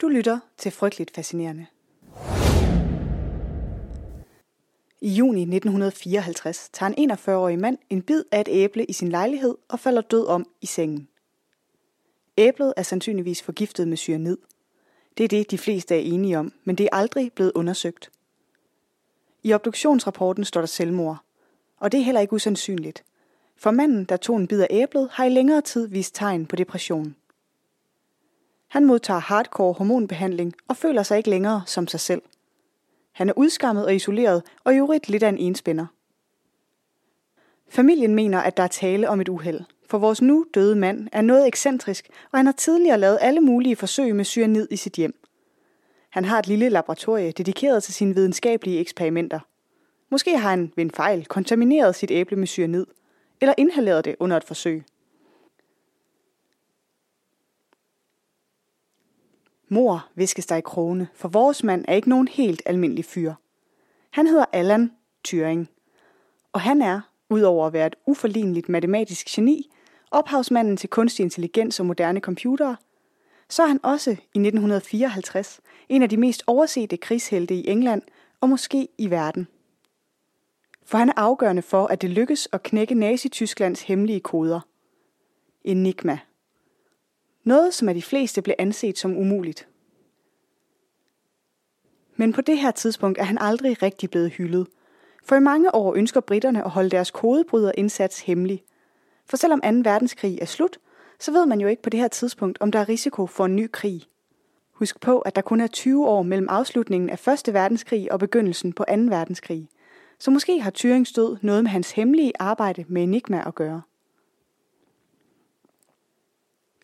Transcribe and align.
Du 0.00 0.08
lytter 0.08 0.38
til 0.58 0.72
Frygteligt 0.72 1.14
Fascinerende. 1.14 1.66
I 5.00 5.08
juni 5.08 5.40
1954 5.40 6.68
tager 6.72 6.92
en 6.96 7.10
41-årig 7.10 7.58
mand 7.58 7.78
en 7.90 8.02
bid 8.02 8.24
af 8.32 8.40
et 8.40 8.48
æble 8.50 8.84
i 8.84 8.92
sin 8.92 9.08
lejlighed 9.08 9.54
og 9.68 9.80
falder 9.80 10.00
død 10.00 10.26
om 10.26 10.46
i 10.60 10.66
sengen. 10.66 11.08
Æblet 12.36 12.74
er 12.76 12.82
sandsynligvis 12.82 13.42
forgiftet 13.42 13.88
med 13.88 13.96
cyanid. 13.96 14.38
Det 15.16 15.24
er 15.24 15.28
det, 15.28 15.50
de 15.50 15.58
fleste 15.58 15.94
er 15.94 16.00
enige 16.00 16.38
om, 16.38 16.52
men 16.64 16.76
det 16.76 16.84
er 16.84 16.96
aldrig 16.96 17.32
blevet 17.32 17.52
undersøgt. 17.54 18.10
I 19.42 19.52
obduktionsrapporten 19.52 20.44
står 20.44 20.60
der 20.60 20.66
selvmord, 20.66 21.18
og 21.78 21.92
det 21.92 22.00
er 22.00 22.04
heller 22.04 22.20
ikke 22.20 22.32
usandsynligt. 22.34 23.04
For 23.56 23.70
manden, 23.70 24.04
der 24.04 24.16
tog 24.16 24.36
en 24.36 24.46
bid 24.46 24.60
af 24.60 24.68
æblet, 24.70 25.08
har 25.12 25.24
i 25.24 25.30
længere 25.30 25.60
tid 25.60 25.88
vist 25.88 26.14
tegn 26.14 26.46
på 26.46 26.56
depression. 26.56 27.16
Han 28.68 28.84
modtager 28.84 29.20
hardcore 29.20 29.72
hormonbehandling 29.72 30.54
og 30.68 30.76
føler 30.76 31.02
sig 31.02 31.16
ikke 31.16 31.30
længere 31.30 31.62
som 31.66 31.86
sig 31.86 32.00
selv. 32.00 32.22
Han 33.12 33.28
er 33.28 33.32
udskammet 33.36 33.84
og 33.84 33.94
isoleret 33.94 34.42
og 34.64 34.74
i 34.74 34.76
øvrigt 34.76 35.08
lidt 35.08 35.22
af 35.22 35.28
en 35.28 35.38
enspænder. 35.38 35.86
Familien 37.68 38.14
mener, 38.14 38.38
at 38.38 38.56
der 38.56 38.62
er 38.62 38.68
tale 38.68 39.08
om 39.08 39.20
et 39.20 39.28
uheld, 39.28 39.60
for 39.88 39.98
vores 39.98 40.22
nu 40.22 40.46
døde 40.54 40.76
mand 40.76 41.08
er 41.12 41.22
noget 41.22 41.46
ekscentrisk, 41.46 42.08
og 42.32 42.38
han 42.38 42.46
har 42.46 42.52
tidligere 42.52 42.98
lavet 42.98 43.18
alle 43.20 43.40
mulige 43.40 43.76
forsøg 43.76 44.16
med 44.16 44.24
cyanid 44.24 44.68
i 44.70 44.76
sit 44.76 44.92
hjem. 44.92 45.14
Han 46.10 46.24
har 46.24 46.38
et 46.38 46.46
lille 46.46 46.68
laboratorie 46.68 47.32
dedikeret 47.32 47.82
til 47.82 47.94
sine 47.94 48.14
videnskabelige 48.14 48.80
eksperimenter. 48.80 49.40
Måske 50.10 50.38
har 50.38 50.50
han 50.50 50.72
ved 50.76 50.84
en 50.84 50.90
fejl 50.90 51.26
kontamineret 51.26 51.94
sit 51.94 52.10
æble 52.10 52.36
med 52.36 52.46
cyanid, 52.46 52.86
eller 53.40 53.54
inhaleret 53.58 54.04
det 54.04 54.16
under 54.20 54.36
et 54.36 54.44
forsøg. 54.44 54.84
Mor, 59.68 60.08
viskes 60.14 60.46
der 60.46 60.56
i 60.56 60.60
krone, 60.60 61.08
for 61.14 61.28
vores 61.28 61.64
mand 61.64 61.84
er 61.88 61.94
ikke 61.94 62.08
nogen 62.08 62.28
helt 62.28 62.62
almindelig 62.66 63.04
fyr. 63.04 63.34
Han 64.10 64.26
hedder 64.26 64.44
Allan 64.52 64.92
Thyring, 65.24 65.68
og 66.52 66.60
han 66.60 66.82
er, 66.82 67.00
udover 67.30 67.66
at 67.66 67.72
være 67.72 67.86
et 67.86 67.96
uforligneligt 68.06 68.68
matematisk 68.68 69.26
geni, 69.26 69.70
ophavsmanden 70.10 70.76
til 70.76 70.88
kunstig 70.88 71.22
intelligens 71.22 71.80
og 71.80 71.86
moderne 71.86 72.20
computere, 72.20 72.76
så 73.48 73.62
er 73.62 73.66
han 73.66 73.80
også 73.82 74.10
i 74.10 74.38
1954 74.38 75.60
en 75.88 76.02
af 76.02 76.08
de 76.08 76.16
mest 76.16 76.42
oversete 76.46 76.96
krigshelte 76.96 77.54
i 77.54 77.68
England 77.68 78.02
og 78.40 78.48
måske 78.48 78.88
i 78.98 79.10
verden. 79.10 79.48
For 80.84 80.98
han 80.98 81.08
er 81.08 81.12
afgørende 81.16 81.62
for, 81.62 81.86
at 81.86 82.02
det 82.02 82.10
lykkes 82.10 82.48
at 82.52 82.62
knække 82.62 82.94
Nazi-Tysklands 82.94 83.82
hemmelige 83.86 84.20
koder. 84.20 84.60
Enigma. 85.64 86.18
Noget, 87.44 87.74
som 87.74 87.88
af 87.88 87.94
de 87.94 88.02
fleste 88.02 88.42
blev 88.42 88.54
anset 88.58 88.98
som 88.98 89.16
umuligt. 89.16 89.68
Men 92.16 92.32
på 92.32 92.40
det 92.40 92.58
her 92.58 92.70
tidspunkt 92.70 93.18
er 93.18 93.24
han 93.24 93.38
aldrig 93.40 93.82
rigtig 93.82 94.10
blevet 94.10 94.30
hyldet. 94.30 94.66
For 95.24 95.36
i 95.36 95.40
mange 95.40 95.74
år 95.74 95.94
ønsker 95.94 96.20
britterne 96.20 96.64
at 96.64 96.70
holde 96.70 96.90
deres 96.90 97.10
kodebryderindsats 97.10 98.20
hemmelig. 98.20 98.62
For 99.26 99.36
selvom 99.36 99.60
2. 99.60 99.68
verdenskrig 99.68 100.38
er 100.40 100.46
slut, 100.46 100.78
så 101.18 101.32
ved 101.32 101.46
man 101.46 101.60
jo 101.60 101.68
ikke 101.68 101.82
på 101.82 101.90
det 101.90 102.00
her 102.00 102.08
tidspunkt, 102.08 102.58
om 102.60 102.72
der 102.72 102.78
er 102.78 102.88
risiko 102.88 103.26
for 103.26 103.44
en 103.44 103.56
ny 103.56 103.68
krig. 103.72 104.02
Husk 104.72 105.00
på, 105.00 105.18
at 105.18 105.36
der 105.36 105.42
kun 105.42 105.60
er 105.60 105.66
20 105.66 106.06
år 106.06 106.22
mellem 106.22 106.48
afslutningen 106.50 107.10
af 107.10 107.28
1. 107.28 107.54
verdenskrig 107.54 108.12
og 108.12 108.18
begyndelsen 108.18 108.72
på 108.72 108.84
2. 108.88 108.94
verdenskrig. 108.94 109.68
Så 110.18 110.30
måske 110.30 110.60
har 110.60 110.70
Thyrings 110.70 111.12
død 111.12 111.36
noget 111.42 111.64
med 111.64 111.70
hans 111.70 111.90
hemmelige 111.90 112.32
arbejde 112.38 112.84
med 112.88 113.02
Enigma 113.02 113.42
at 113.46 113.54
gøre. 113.54 113.82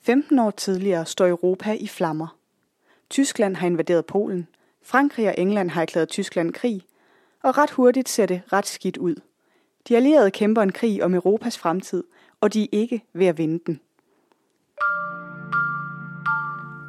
15 0.07 0.39
år 0.39 0.51
tidligere 0.51 1.07
står 1.07 1.27
Europa 1.27 1.73
i 1.73 1.87
flammer. 1.87 2.37
Tyskland 3.11 3.57
har 3.57 3.67
invaderet 3.67 4.07
Polen, 4.07 4.49
Frankrig 4.83 5.29
og 5.29 5.35
England 5.39 5.71
har 5.71 5.83
erklæret 5.83 6.09
Tyskland 6.09 6.53
krig, 6.53 6.83
og 7.43 7.59
ret 7.59 7.71
hurtigt 7.71 8.09
ser 8.09 8.27
det 8.27 8.43
ret 8.53 8.67
skidt 8.67 8.97
ud. 8.97 9.15
De 9.89 9.97
allierede 9.97 10.31
kæmper 10.31 10.63
en 10.63 10.73
krig 10.73 11.05
om 11.05 11.15
Europas 11.15 11.59
fremtid, 11.59 12.05
og 12.41 12.55
de 12.55 12.63
er 12.63 12.69
ikke 12.73 13.05
ved 13.13 13.27
at 13.27 13.39
vinde 13.39 13.61
den. 13.67 13.81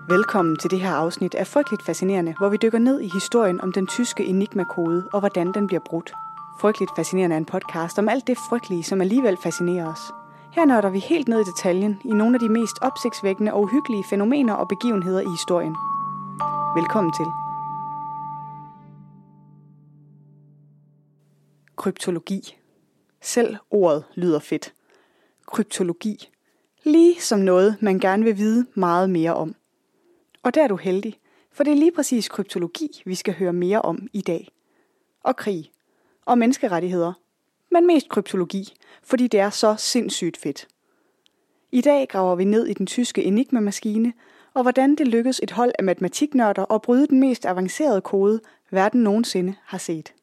Velkommen 0.09 0.57
til 0.57 0.72
det 0.72 0.79
her 0.79 0.91
afsnit 0.91 1.35
af 1.35 1.47
Frygteligt 1.47 1.85
Fascinerende, 1.85 2.35
hvor 2.38 2.50
vi 2.50 2.57
dykker 2.62 2.79
ned 2.79 3.01
i 3.01 3.09
historien 3.13 3.62
om 3.62 3.72
den 3.72 3.88
tyske 3.88 4.25
Enigma-kode 4.25 5.09
og 5.13 5.19
hvordan 5.19 5.53
den 5.53 5.68
bliver 5.68 5.81
brudt. 5.85 6.13
Frygteligt 6.62 6.91
Fascinerende 6.95 7.34
er 7.34 7.38
en 7.38 7.45
podcast 7.45 8.00
om 8.00 8.09
alt 8.09 8.28
det 8.28 8.38
frygtelige, 8.38 8.84
som 8.84 9.01
alligevel 9.01 9.38
fascinerer 9.44 9.91
os. 9.91 10.25
Her 10.55 10.66
nørder 10.66 10.89
vi 10.89 10.99
helt 10.99 11.27
ned 11.27 11.39
i 11.39 11.43
detaljen 11.43 12.01
i 12.05 12.13
nogle 12.13 12.35
af 12.35 12.39
de 12.39 12.49
mest 12.49 12.75
opsigtsvækkende 12.81 13.53
og 13.53 13.61
uhyggelige 13.61 14.03
fænomener 14.09 14.53
og 14.53 14.67
begivenheder 14.67 15.21
i 15.21 15.29
historien. 15.29 15.75
Velkommen 16.75 17.13
til. 17.13 17.25
Kryptologi. 21.75 22.57
Selv 23.21 23.57
ordet 23.69 24.03
lyder 24.13 24.39
fedt. 24.39 24.73
Kryptologi. 25.45 26.29
Lige 26.83 27.21
som 27.21 27.39
noget, 27.39 27.77
man 27.81 27.99
gerne 27.99 28.23
vil 28.23 28.38
vide 28.38 28.65
meget 28.75 29.09
mere 29.09 29.33
om. 29.33 29.55
Og 30.44 30.55
der 30.55 30.63
er 30.63 30.67
du 30.67 30.75
heldig, 30.75 31.19
for 31.51 31.63
det 31.63 31.73
er 31.73 31.77
lige 31.77 31.91
præcis 31.95 32.29
kryptologi, 32.29 33.01
vi 33.05 33.15
skal 33.15 33.33
høre 33.33 33.53
mere 33.53 33.81
om 33.81 34.07
i 34.13 34.21
dag. 34.21 34.49
Og 35.23 35.35
krig. 35.35 35.71
Og 36.25 36.38
menneskerettigheder. 36.38 37.25
Men 37.71 37.87
mest 37.87 38.09
kryptologi, 38.09 38.73
fordi 39.03 39.27
det 39.27 39.39
er 39.39 39.49
så 39.49 39.75
sindssygt 39.77 40.37
fedt. 40.37 40.67
I 41.71 41.81
dag 41.81 42.07
graver 42.07 42.35
vi 42.35 42.43
ned 42.43 42.67
i 42.67 42.73
den 42.73 42.85
tyske 42.85 43.23
Enigma-maskine, 43.23 44.13
og 44.53 44.61
hvordan 44.61 44.95
det 44.95 45.07
lykkedes 45.07 45.39
et 45.43 45.51
hold 45.51 45.71
af 45.79 45.83
matematiknørder 45.83 46.71
at 46.71 46.81
bryde 46.81 47.07
den 47.07 47.19
mest 47.19 47.45
avancerede 47.45 48.01
kode, 48.01 48.41
verden 48.71 49.03
nogensinde 49.03 49.55
har 49.63 49.77
set. 49.77 50.13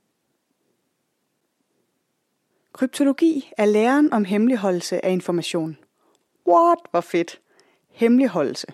Kryptologi 2.72 3.52
er 3.56 3.64
læren 3.64 4.12
om 4.12 4.24
hemmeligholdelse 4.24 5.04
af 5.04 5.12
information. 5.12 5.78
What, 6.48 6.78
hvor 6.90 7.00
fedt! 7.00 7.40
Hemmeligholdelse. 7.90 8.66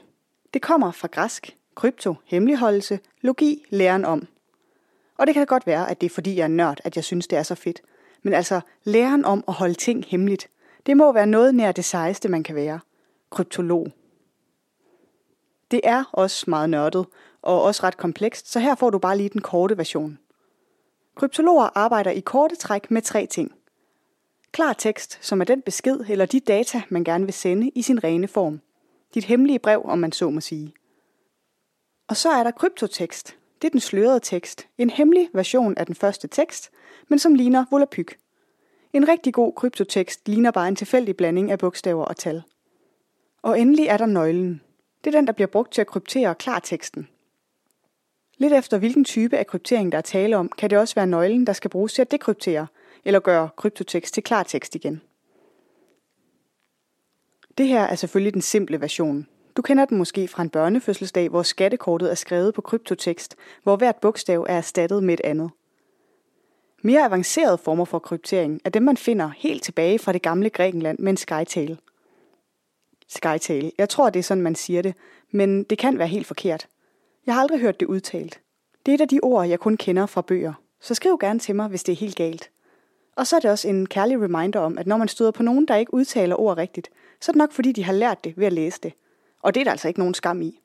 Det 0.54 0.62
kommer 0.62 0.90
fra 0.90 1.08
græsk, 1.08 1.56
krypto, 1.74 2.14
hemmeligholdelse, 2.24 3.00
logi, 3.20 3.64
læren 3.70 4.04
om. 4.04 4.26
Og 5.18 5.26
det 5.26 5.34
kan 5.34 5.46
godt 5.46 5.66
være, 5.66 5.90
at 5.90 6.00
det 6.00 6.06
er 6.06 6.14
fordi 6.14 6.36
jeg 6.36 6.44
er 6.44 6.48
nørd, 6.48 6.80
at 6.84 6.96
jeg 6.96 7.04
synes, 7.04 7.26
det 7.26 7.38
er 7.38 7.42
så 7.42 7.54
fedt. 7.54 7.82
Men 8.22 8.34
altså, 8.34 8.60
læren 8.84 9.24
om 9.24 9.44
at 9.48 9.54
holde 9.54 9.74
ting 9.74 10.04
hemmeligt, 10.04 10.48
det 10.86 10.96
må 10.96 11.12
være 11.12 11.26
noget 11.26 11.54
nær 11.54 11.72
det 11.72 11.84
sejeste, 11.84 12.28
man 12.28 12.42
kan 12.42 12.54
være. 12.54 12.80
Kryptolog. 13.30 13.92
Det 15.70 15.80
er 15.84 16.04
også 16.12 16.44
meget 16.48 16.70
nørdet, 16.70 17.06
og 17.42 17.62
også 17.62 17.82
ret 17.82 17.96
komplekst, 17.96 18.52
så 18.52 18.60
her 18.60 18.74
får 18.74 18.90
du 18.90 18.98
bare 18.98 19.16
lige 19.16 19.28
den 19.28 19.40
korte 19.40 19.78
version. 19.78 20.18
Kryptologer 21.14 21.68
arbejder 21.74 22.10
i 22.10 22.20
korte 22.20 22.56
træk 22.56 22.90
med 22.90 23.02
tre 23.02 23.26
ting. 23.26 23.52
Klar 24.52 24.72
tekst, 24.72 25.18
som 25.20 25.40
er 25.40 25.44
den 25.44 25.62
besked 25.62 26.00
eller 26.08 26.26
de 26.26 26.40
data, 26.40 26.82
man 26.88 27.04
gerne 27.04 27.24
vil 27.24 27.34
sende 27.34 27.70
i 27.74 27.82
sin 27.82 28.04
rene 28.04 28.28
form. 28.28 28.60
Dit 29.14 29.24
hemmelige 29.24 29.58
brev, 29.58 29.82
om 29.84 29.98
man 29.98 30.12
så 30.12 30.30
må 30.30 30.40
sige. 30.40 30.74
Og 32.08 32.16
så 32.16 32.28
er 32.28 32.42
der 32.42 32.50
kryptotekst. 32.50 33.37
Det 33.62 33.68
er 33.68 33.70
den 33.70 33.80
slørede 33.80 34.20
tekst. 34.20 34.68
En 34.78 34.90
hemmelig 34.90 35.28
version 35.32 35.78
af 35.78 35.86
den 35.86 35.94
første 35.94 36.28
tekst, 36.28 36.70
men 37.08 37.18
som 37.18 37.34
ligner 37.34 37.64
volapyk. 37.70 38.18
En 38.92 39.08
rigtig 39.08 39.34
god 39.34 39.52
kryptotekst 39.52 40.28
ligner 40.28 40.50
bare 40.50 40.68
en 40.68 40.76
tilfældig 40.76 41.16
blanding 41.16 41.50
af 41.50 41.58
bogstaver 41.58 42.04
og 42.04 42.16
tal. 42.16 42.42
Og 43.42 43.60
endelig 43.60 43.86
er 43.86 43.96
der 43.96 44.06
nøglen. 44.06 44.60
Det 45.04 45.14
er 45.14 45.18
den, 45.18 45.26
der 45.26 45.32
bliver 45.32 45.46
brugt 45.46 45.72
til 45.72 45.80
at 45.80 45.86
kryptere 45.86 46.34
klarteksten. 46.34 47.08
Lidt 48.38 48.52
efter 48.52 48.78
hvilken 48.78 49.04
type 49.04 49.36
af 49.36 49.46
kryptering, 49.46 49.92
der 49.92 49.98
er 49.98 50.02
tale 50.02 50.36
om, 50.36 50.48
kan 50.48 50.70
det 50.70 50.78
også 50.78 50.94
være 50.94 51.06
nøglen, 51.06 51.46
der 51.46 51.52
skal 51.52 51.70
bruges 51.70 51.92
til 51.92 52.02
at 52.02 52.10
dekryptere, 52.10 52.66
eller 53.04 53.20
gøre 53.20 53.48
kryptotekst 53.56 54.14
til 54.14 54.22
klartekst 54.22 54.74
igen. 54.74 55.00
Det 57.58 57.68
her 57.68 57.82
er 57.82 57.94
selvfølgelig 57.94 58.34
den 58.34 58.42
simple 58.42 58.80
version. 58.80 59.26
Du 59.58 59.62
kender 59.62 59.84
den 59.84 59.98
måske 59.98 60.28
fra 60.28 60.42
en 60.42 60.50
børnefødselsdag, 60.50 61.28
hvor 61.28 61.42
skattekortet 61.42 62.10
er 62.10 62.14
skrevet 62.14 62.54
på 62.54 62.60
kryptotekst, 62.60 63.36
hvor 63.62 63.76
hvert 63.76 63.96
bogstav 63.96 64.42
er 64.48 64.56
erstattet 64.56 65.02
med 65.02 65.14
et 65.14 65.20
andet. 65.24 65.50
Mere 66.82 67.04
avancerede 67.04 67.58
former 67.58 67.84
for 67.84 67.98
kryptering 67.98 68.60
er 68.64 68.70
dem, 68.70 68.82
man 68.82 68.96
finder 68.96 69.28
helt 69.28 69.62
tilbage 69.62 69.98
fra 69.98 70.12
det 70.12 70.22
gamle 70.22 70.50
Grækenland 70.50 70.98
med 70.98 71.10
en 71.10 71.16
skytale. 71.16 71.78
Skytale. 73.08 73.72
Jeg 73.78 73.88
tror, 73.88 74.10
det 74.10 74.18
er 74.18 74.22
sådan, 74.22 74.42
man 74.42 74.54
siger 74.54 74.82
det, 74.82 74.94
men 75.30 75.62
det 75.62 75.78
kan 75.78 75.98
være 75.98 76.08
helt 76.08 76.26
forkert. 76.26 76.68
Jeg 77.26 77.34
har 77.34 77.42
aldrig 77.42 77.60
hørt 77.60 77.80
det 77.80 77.86
udtalt. 77.86 78.40
Det 78.86 78.92
er 78.92 78.94
et 78.94 79.00
af 79.00 79.08
de 79.08 79.20
ord, 79.22 79.46
jeg 79.46 79.60
kun 79.60 79.76
kender 79.76 80.06
fra 80.06 80.22
bøger, 80.22 80.52
så 80.80 80.94
skriv 80.94 81.18
gerne 81.20 81.38
til 81.38 81.56
mig, 81.56 81.68
hvis 81.68 81.84
det 81.84 81.92
er 81.92 81.96
helt 81.96 82.16
galt. 82.16 82.50
Og 83.16 83.26
så 83.26 83.36
er 83.36 83.40
det 83.40 83.50
også 83.50 83.68
en 83.68 83.86
kærlig 83.86 84.22
reminder 84.22 84.60
om, 84.60 84.78
at 84.78 84.86
når 84.86 84.96
man 84.96 85.08
støder 85.08 85.30
på 85.30 85.42
nogen, 85.42 85.68
der 85.68 85.76
ikke 85.76 85.94
udtaler 85.94 86.40
ord 86.40 86.56
rigtigt, 86.56 86.90
så 87.20 87.30
er 87.30 87.32
det 87.32 87.38
nok 87.38 87.52
fordi, 87.52 87.72
de 87.72 87.84
har 87.84 87.92
lært 87.92 88.24
det 88.24 88.36
ved 88.36 88.46
at 88.46 88.52
læse 88.52 88.80
det. 88.82 88.92
Og 89.42 89.54
det 89.54 89.60
er 89.60 89.64
der 89.64 89.70
altså 89.70 89.88
ikke 89.88 90.00
nogen 90.00 90.14
skam 90.14 90.42
i. 90.42 90.60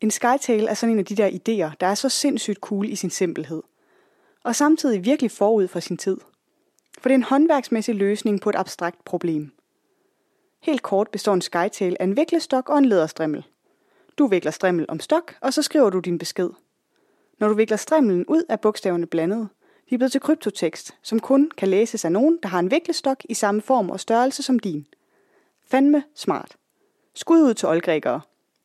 En 0.00 0.10
skytale 0.10 0.68
er 0.68 0.74
sådan 0.74 0.92
en 0.92 0.98
af 0.98 1.04
de 1.04 1.16
der 1.16 1.28
idéer, 1.28 1.74
der 1.80 1.86
er 1.86 1.94
så 1.94 2.08
sindssygt 2.08 2.58
cool 2.58 2.88
i 2.88 2.96
sin 2.96 3.10
simpelhed. 3.10 3.62
Og 4.42 4.56
samtidig 4.56 5.04
virkelig 5.04 5.30
forud 5.30 5.68
for 5.68 5.80
sin 5.80 5.96
tid. 5.96 6.16
For 6.98 7.08
det 7.08 7.14
er 7.14 7.18
en 7.18 7.22
håndværksmæssig 7.22 7.94
løsning 7.94 8.40
på 8.40 8.50
et 8.50 8.56
abstrakt 8.56 9.04
problem. 9.04 9.52
Helt 10.60 10.82
kort 10.82 11.08
består 11.08 11.34
en 11.34 11.42
skytale 11.42 12.00
af 12.00 12.04
en 12.04 12.16
viklestok 12.16 12.68
og 12.68 12.78
en 12.78 12.84
læderstrimmel. 12.84 13.44
Du 14.18 14.26
vikler 14.26 14.50
strimmel 14.50 14.86
om 14.88 15.00
stok, 15.00 15.34
og 15.40 15.54
så 15.54 15.62
skriver 15.62 15.90
du 15.90 16.00
din 16.00 16.18
besked. 16.18 16.50
Når 17.38 17.48
du 17.48 17.54
vikler 17.54 17.76
strimmelen 17.76 18.26
ud, 18.26 18.44
er 18.48 18.56
bogstaverne 18.56 19.06
blandet. 19.06 19.48
De 19.90 19.94
er 19.94 19.98
blevet 19.98 20.12
til 20.12 20.20
kryptotekst, 20.20 20.96
som 21.02 21.20
kun 21.20 21.50
kan 21.56 21.68
læses 21.68 22.04
af 22.04 22.12
nogen, 22.12 22.38
der 22.42 22.48
har 22.48 22.58
en 22.58 22.70
viklestok 22.70 23.22
i 23.28 23.34
samme 23.34 23.62
form 23.62 23.90
og 23.90 24.00
størrelse 24.00 24.42
som 24.42 24.58
din. 24.58 24.86
Fandme 25.74 26.04
smart. 26.14 26.56
Skud 27.14 27.42
ud 27.42 27.54
til 27.54 27.68
oldgrækere. 27.68 28.20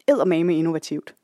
Eddermame 0.08 0.58
innovativt. 0.58 1.16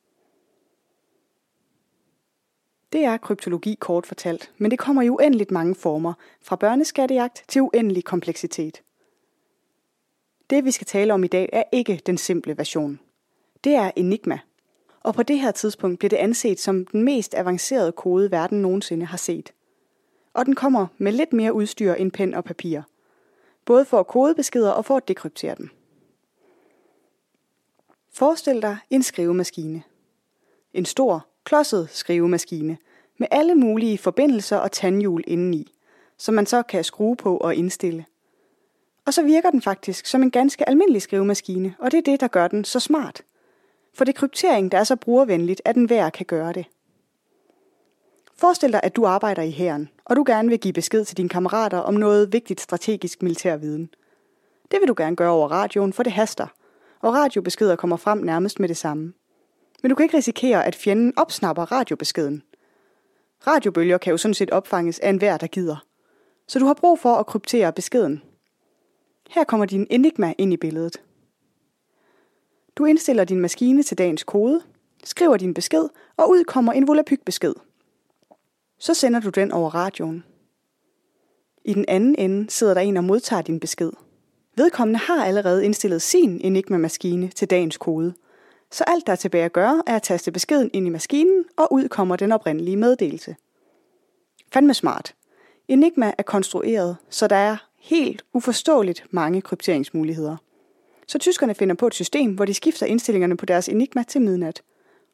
Det 2.94 3.04
er 3.04 3.18
kryptologi 3.18 3.78
kort 3.80 4.06
fortalt, 4.06 4.52
men 4.58 4.72
det 4.72 4.80
kommer 4.80 5.02
i 5.02 5.10
uendeligt 5.10 5.52
mange 5.52 5.76
former, 5.76 6.14
fra 6.42 6.56
børneskattejagt 6.56 7.44
til 7.48 7.62
uendelig 7.62 8.04
kompleksitet. 8.04 8.82
Det 10.50 10.66
vi 10.66 10.72
skal 10.72 10.88
tale 10.88 11.14
om 11.14 11.24
i 11.24 11.28
dag 11.28 11.50
er 11.54 11.64
ikke 11.72 12.02
den 12.06 12.18
simple 12.18 12.58
version. 12.58 13.00
Det 13.64 13.76
er 13.76 13.92
Enigma. 13.96 14.40
Og 15.00 15.16
på 15.16 15.24
det 15.24 15.40
her 15.40 15.52
tidspunkt 15.52 16.00
bliver 16.00 16.10
det 16.10 16.18
anset 16.18 16.60
som 16.60 16.86
den 16.86 17.04
mest 17.04 17.36
avancerede 17.36 17.92
kode, 17.92 18.32
verden 18.32 18.62
nogensinde 18.62 19.06
har 19.06 19.18
set. 19.18 19.54
Og 20.34 20.46
den 20.46 20.56
kommer 20.56 20.88
med 20.98 21.12
lidt 21.12 21.34
mere 21.34 21.54
udstyr 21.54 21.94
end 21.94 22.12
pen 22.12 22.34
og 22.34 22.44
papir. 22.44 22.82
Både 23.65 23.85
for 23.85 24.00
at 24.00 24.07
kode 24.07 24.35
beskeder 24.35 24.71
og 24.71 24.85
for 24.85 24.97
at 24.97 25.07
dekryptere 25.07 25.56
dem. 25.56 25.69
Forestil 28.12 28.62
dig 28.62 28.77
en 28.89 29.03
skrivemaskine. 29.03 29.83
En 30.73 30.85
stor, 30.85 31.27
klodset 31.44 31.89
skrivemaskine 31.91 32.77
med 33.17 33.27
alle 33.31 33.56
mulige 33.56 33.97
forbindelser 33.97 34.57
og 34.57 34.71
tandhjul 34.71 35.23
indeni, 35.27 35.71
som 36.17 36.33
man 36.33 36.45
så 36.45 36.63
kan 36.63 36.83
skrue 36.83 37.15
på 37.15 37.38
og 37.38 37.56
indstille. 37.56 38.06
Og 39.06 39.13
så 39.13 39.23
virker 39.23 39.51
den 39.51 39.62
faktisk 39.62 40.06
som 40.06 40.23
en 40.23 40.31
ganske 40.31 40.69
almindelig 40.69 41.01
skrivemaskine, 41.01 41.75
og 41.79 41.91
det 41.91 41.97
er 41.97 42.01
det, 42.01 42.19
der 42.21 42.27
gør 42.27 42.47
den 42.47 42.65
så 42.65 42.79
smart. 42.79 43.21
For 43.94 44.06
det 44.06 44.15
kryptering, 44.15 44.71
der 44.71 44.77
er 44.77 44.83
så 44.83 44.95
brugervenligt, 44.95 45.62
at 45.65 45.75
den 45.75 45.85
hver 45.85 46.09
kan 46.09 46.25
gøre 46.25 46.53
det. 46.53 46.65
Forestil 48.35 48.71
dig, 48.71 48.79
at 48.83 48.95
du 48.95 49.06
arbejder 49.06 49.41
i 49.41 49.51
hæren, 49.51 49.89
og 50.06 50.16
du 50.16 50.24
gerne 50.28 50.50
vil 50.50 50.60
give 50.60 50.74
besked 50.74 51.06
til 51.06 51.18
dine 51.18 51.30
kammerater 51.30 51.78
om 51.78 51.94
noget 51.94 52.34
vigtigt 52.34 52.62
strategisk 52.62 53.22
militær 53.22 53.57
viden. 53.57 53.90
Det 54.72 54.80
vil 54.80 54.88
du 54.88 54.94
gerne 54.98 55.16
gøre 55.16 55.31
over 55.31 55.48
radioen, 55.52 55.94
for 55.94 56.04
det 56.04 56.12
haster, 56.12 56.48
og 57.02 57.13
radiobeskeder 57.13 57.75
kommer 57.75 57.98
frem 57.98 58.18
nærmest 58.18 58.60
med 58.60 58.69
det 58.69 58.78
samme. 58.78 59.13
Men 59.84 59.90
du 59.90 59.96
kan 59.96 60.04
ikke 60.04 60.18
risikere, 60.18 60.66
at 60.66 60.75
fjenden 60.75 61.13
opsnapper 61.18 61.72
radiobeskeden. 61.72 62.44
Radiobølger 63.48 63.98
kan 63.98 64.12
jo 64.12 64.18
sådan 64.18 64.34
set 64.34 64.52
opfanges 64.52 65.00
af 65.00 65.10
enhver, 65.10 65.38
der 65.38 65.48
gider. 65.48 65.86
Så 66.48 66.60
du 66.60 66.66
har 66.66 66.74
brug 66.74 67.00
for 67.00 67.16
at 67.16 67.25
kryptere 67.25 67.74
beskeden. 67.74 68.22
Her 69.30 69.44
kommer 69.44 69.66
din 69.66 69.88
Enigma 69.90 70.34
ind 70.38 70.54
i 70.54 70.58
billedet. 70.58 71.01
Du 72.75 72.86
indstiller 72.86 73.24
din 73.24 73.40
maskine 73.40 73.84
til 73.84 73.98
dagens 73.98 74.24
kode, 74.24 74.62
skriver 75.04 75.38
din 75.38 75.54
besked, 75.54 75.90
og 76.18 76.30
ud 76.30 76.44
kommer 76.44 76.74
en 76.74 76.88
volapyk-besked. 76.88 77.54
Så 78.80 78.94
sender 78.94 79.19
du 79.19 79.30
den 79.30 79.51
over 79.51 79.75
radioen. 79.75 80.24
I 81.66 81.74
den 81.74 81.86
anden 81.88 82.16
ende 82.18 82.50
sidder 82.50 82.74
der 82.74 82.81
en 82.81 82.98
og 82.98 83.04
modtager 83.04 83.42
din 83.42 83.60
besked. 83.60 83.92
Vedkommende 84.56 85.00
har 85.00 85.25
allerede 85.25 85.66
indstillet 85.66 86.01
sin 86.01 86.42
Enigma-maskine 86.44 87.27
til 87.27 87.50
dagens 87.50 87.77
kode– 87.77 88.13
så 88.72 88.83
alt 88.88 89.07
der 89.07 89.12
er 89.12 89.18
tilbage 89.18 89.45
at 89.45 89.54
gøre, 89.54 89.83
er 89.88 89.95
at 89.95 90.04
taste 90.04 90.31
beskeden 90.31 90.69
ind 90.74 90.88
i 90.88 90.89
maskinen, 90.89 91.45
og 91.57 91.74
ud 91.74 91.89
kommer 91.89 92.16
den 92.16 92.31
oprindelige 92.31 92.77
meddelelse. 92.77 93.36
Fandme 94.54 94.74
smart. 94.74 95.16
Enigma 95.68 96.13
er 96.18 96.24
konstrueret, 96.24 96.98
så 97.10 97.27
der 97.27 97.36
er 97.36 97.57
helt 97.80 98.25
uforståeligt 98.33 99.06
mange 99.12 99.42
krypteringsmuligheder. 99.42 100.38
Så 101.07 101.18
tyskerne 101.18 101.56
finder 101.56 101.75
på 101.75 101.88
et 101.88 101.94
system, 101.94 102.33
hvor 102.33 102.45
de 102.45 102.54
skifter 102.54 102.86
indstillingerne 102.86 103.38
på 103.38 103.45
deres 103.45 103.69
Enigma 103.69 104.04
til 104.04 104.22
midnat. 104.22 104.62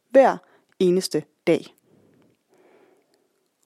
Hver 0.09 0.37
eneste 0.79 1.23
dag. 1.47 1.75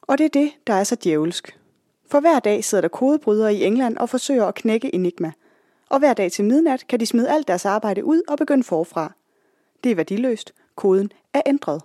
Og 0.07 0.17
det 0.17 0.25
er 0.25 0.29
det, 0.29 0.51
der 0.67 0.73
er 0.73 0.83
så 0.83 0.97
djævelsk. 1.03 1.59
For 2.07 2.19
hver 2.19 2.39
dag 2.39 2.63
sidder 2.63 2.81
der 2.81 2.87
kodebrydere 2.87 3.55
i 3.55 3.63
England 3.63 3.97
og 3.97 4.09
forsøger 4.09 4.45
at 4.45 4.55
knække 4.55 4.95
Enigma. 4.95 5.31
Og 5.89 5.99
hver 5.99 6.13
dag 6.13 6.31
til 6.31 6.45
midnat 6.45 6.87
kan 6.87 6.99
de 6.99 7.05
smide 7.05 7.29
alt 7.29 7.47
deres 7.47 7.65
arbejde 7.65 8.05
ud 8.05 8.21
og 8.27 8.37
begynde 8.37 8.63
forfra– 8.63 9.11
det 9.85 9.91
er 9.91 9.95
værdiløst. 9.95 10.53
Koden 10.75 11.11
er 11.33 11.41
ændret. 11.45 11.81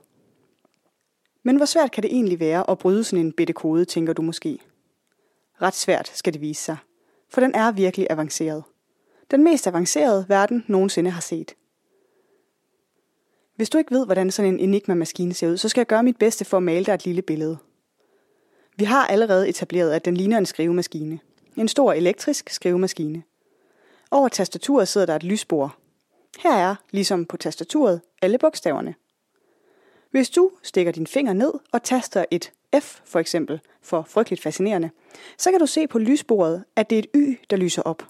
Men 1.43 1.57
hvor 1.57 1.67
svært 1.67 1.91
kan 1.91 2.03
det 2.03 2.13
egentlig 2.13 2.41
være 2.41 2.71
at 2.71 2.79
bryde 2.79 3.05
sådan 3.05 3.25
en 3.25 3.33
bitte 3.33 3.53
kode, 3.53 3.85
tænker 3.85 4.13
du 4.13 4.23
måske? 4.23 4.59
Ret 5.63 5.75
svært 5.75 6.11
skal 6.15 6.33
det 6.33 6.41
vise 6.41 6.63
sig, 6.63 6.77
for 7.29 7.41
den 7.41 7.55
er 7.55 7.73
virkelig 7.73 8.07
avanceret. 8.11 8.65
Den 9.31 9.45
mest 9.45 9.67
avancerede 9.67 10.27
verden 10.29 10.65
nogensinde 10.69 11.11
har 11.11 11.21
set. 11.21 11.55
Hvis 13.57 13.71
du 13.71 13.79
ikke 13.79 13.95
ved, 13.95 14.07
hvordan 14.07 14.31
sådan 14.31 14.55
en 14.55 14.61
Enigma-maskine 14.61 15.35
ser 15.35 15.49
ud, 15.51 15.57
så 15.57 15.69
skal 15.69 15.81
jeg 15.81 15.87
gøre 15.87 16.03
mit 16.03 16.19
bedste 16.19 16.45
for 16.45 16.57
at 16.57 16.63
male 16.63 16.85
dig 16.85 16.95
et 16.95 17.05
lille 17.05 17.23
billede. 17.23 17.59
Vi 18.81 18.85
har 18.85 19.07
allerede 19.07 19.49
etableret, 19.49 19.93
at 19.93 20.05
den 20.05 20.17
ligner 20.17 20.39
en 20.39 20.47
skrivemaskine. 20.47 21.19
En 21.57 21.69
stor 21.69 21.93
elektrisk 21.93 22.51
skrivemaskine. 22.51 23.23
Over 24.11 24.29
tastaturet 24.29 24.89
sidder 24.89 25.07
der 25.07 25.17
et 25.17 25.23
lysbord, 25.23 25.77
her 26.39 26.57
er, 26.57 26.75
ligesom 26.91 27.25
på 27.25 27.37
tastaturet, 27.37 28.01
alle 28.23 28.39
bogstaverne. 28.39 28.95
Hvis 30.11 30.31
du 30.31 30.51
stikker 30.63 30.93
din 30.93 31.07
finger 31.07 31.33
ned 31.33 31.53
og 31.73 31.83
taster 31.83 32.25
et 32.31 32.53
F 32.81 33.01
for 33.05 33.19
eksempel, 33.19 33.61
for 33.83 34.03
frygteligt 34.09 34.43
fascinerende, 34.43 34.91
så 35.39 35.51
kan 35.51 35.61
du 35.61 35.67
se 35.67 35.87
på 35.87 35.99
lysbordet, 35.99 36.65
at 36.77 36.91
det 36.91 36.99
er 36.99 37.03
et 37.03 37.11
Y, 37.15 37.39
der 37.51 37.57
lyser 37.57 37.83
op. 37.83 38.09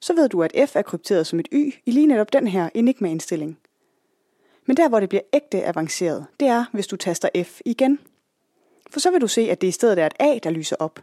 Så 0.00 0.14
ved 0.14 0.28
du, 0.28 0.42
at 0.42 0.68
F 0.68 0.76
er 0.76 0.82
krypteret 0.82 1.26
som 1.26 1.40
et 1.40 1.48
Y 1.52 1.72
i 1.86 1.90
lige 1.90 2.06
netop 2.06 2.32
den 2.32 2.46
her 2.46 2.68
Enigma-indstilling. 2.74 3.58
Men 4.66 4.76
der, 4.76 4.88
hvor 4.88 5.00
det 5.00 5.08
bliver 5.08 5.22
ægte 5.32 5.64
avanceret, 5.64 6.26
det 6.40 6.48
er, 6.48 6.64
hvis 6.72 6.86
du 6.86 6.96
taster 6.96 7.28
F 7.44 7.60
igen. 7.64 7.98
For 8.90 9.00
så 9.00 9.10
vil 9.10 9.20
du 9.20 9.28
se, 9.28 9.40
at 9.50 9.60
det 9.60 9.66
i 9.66 9.70
stedet 9.70 9.98
er 9.98 10.06
et 10.06 10.14
A, 10.20 10.38
der 10.42 10.50
lyser 10.50 10.76
op. 10.78 11.00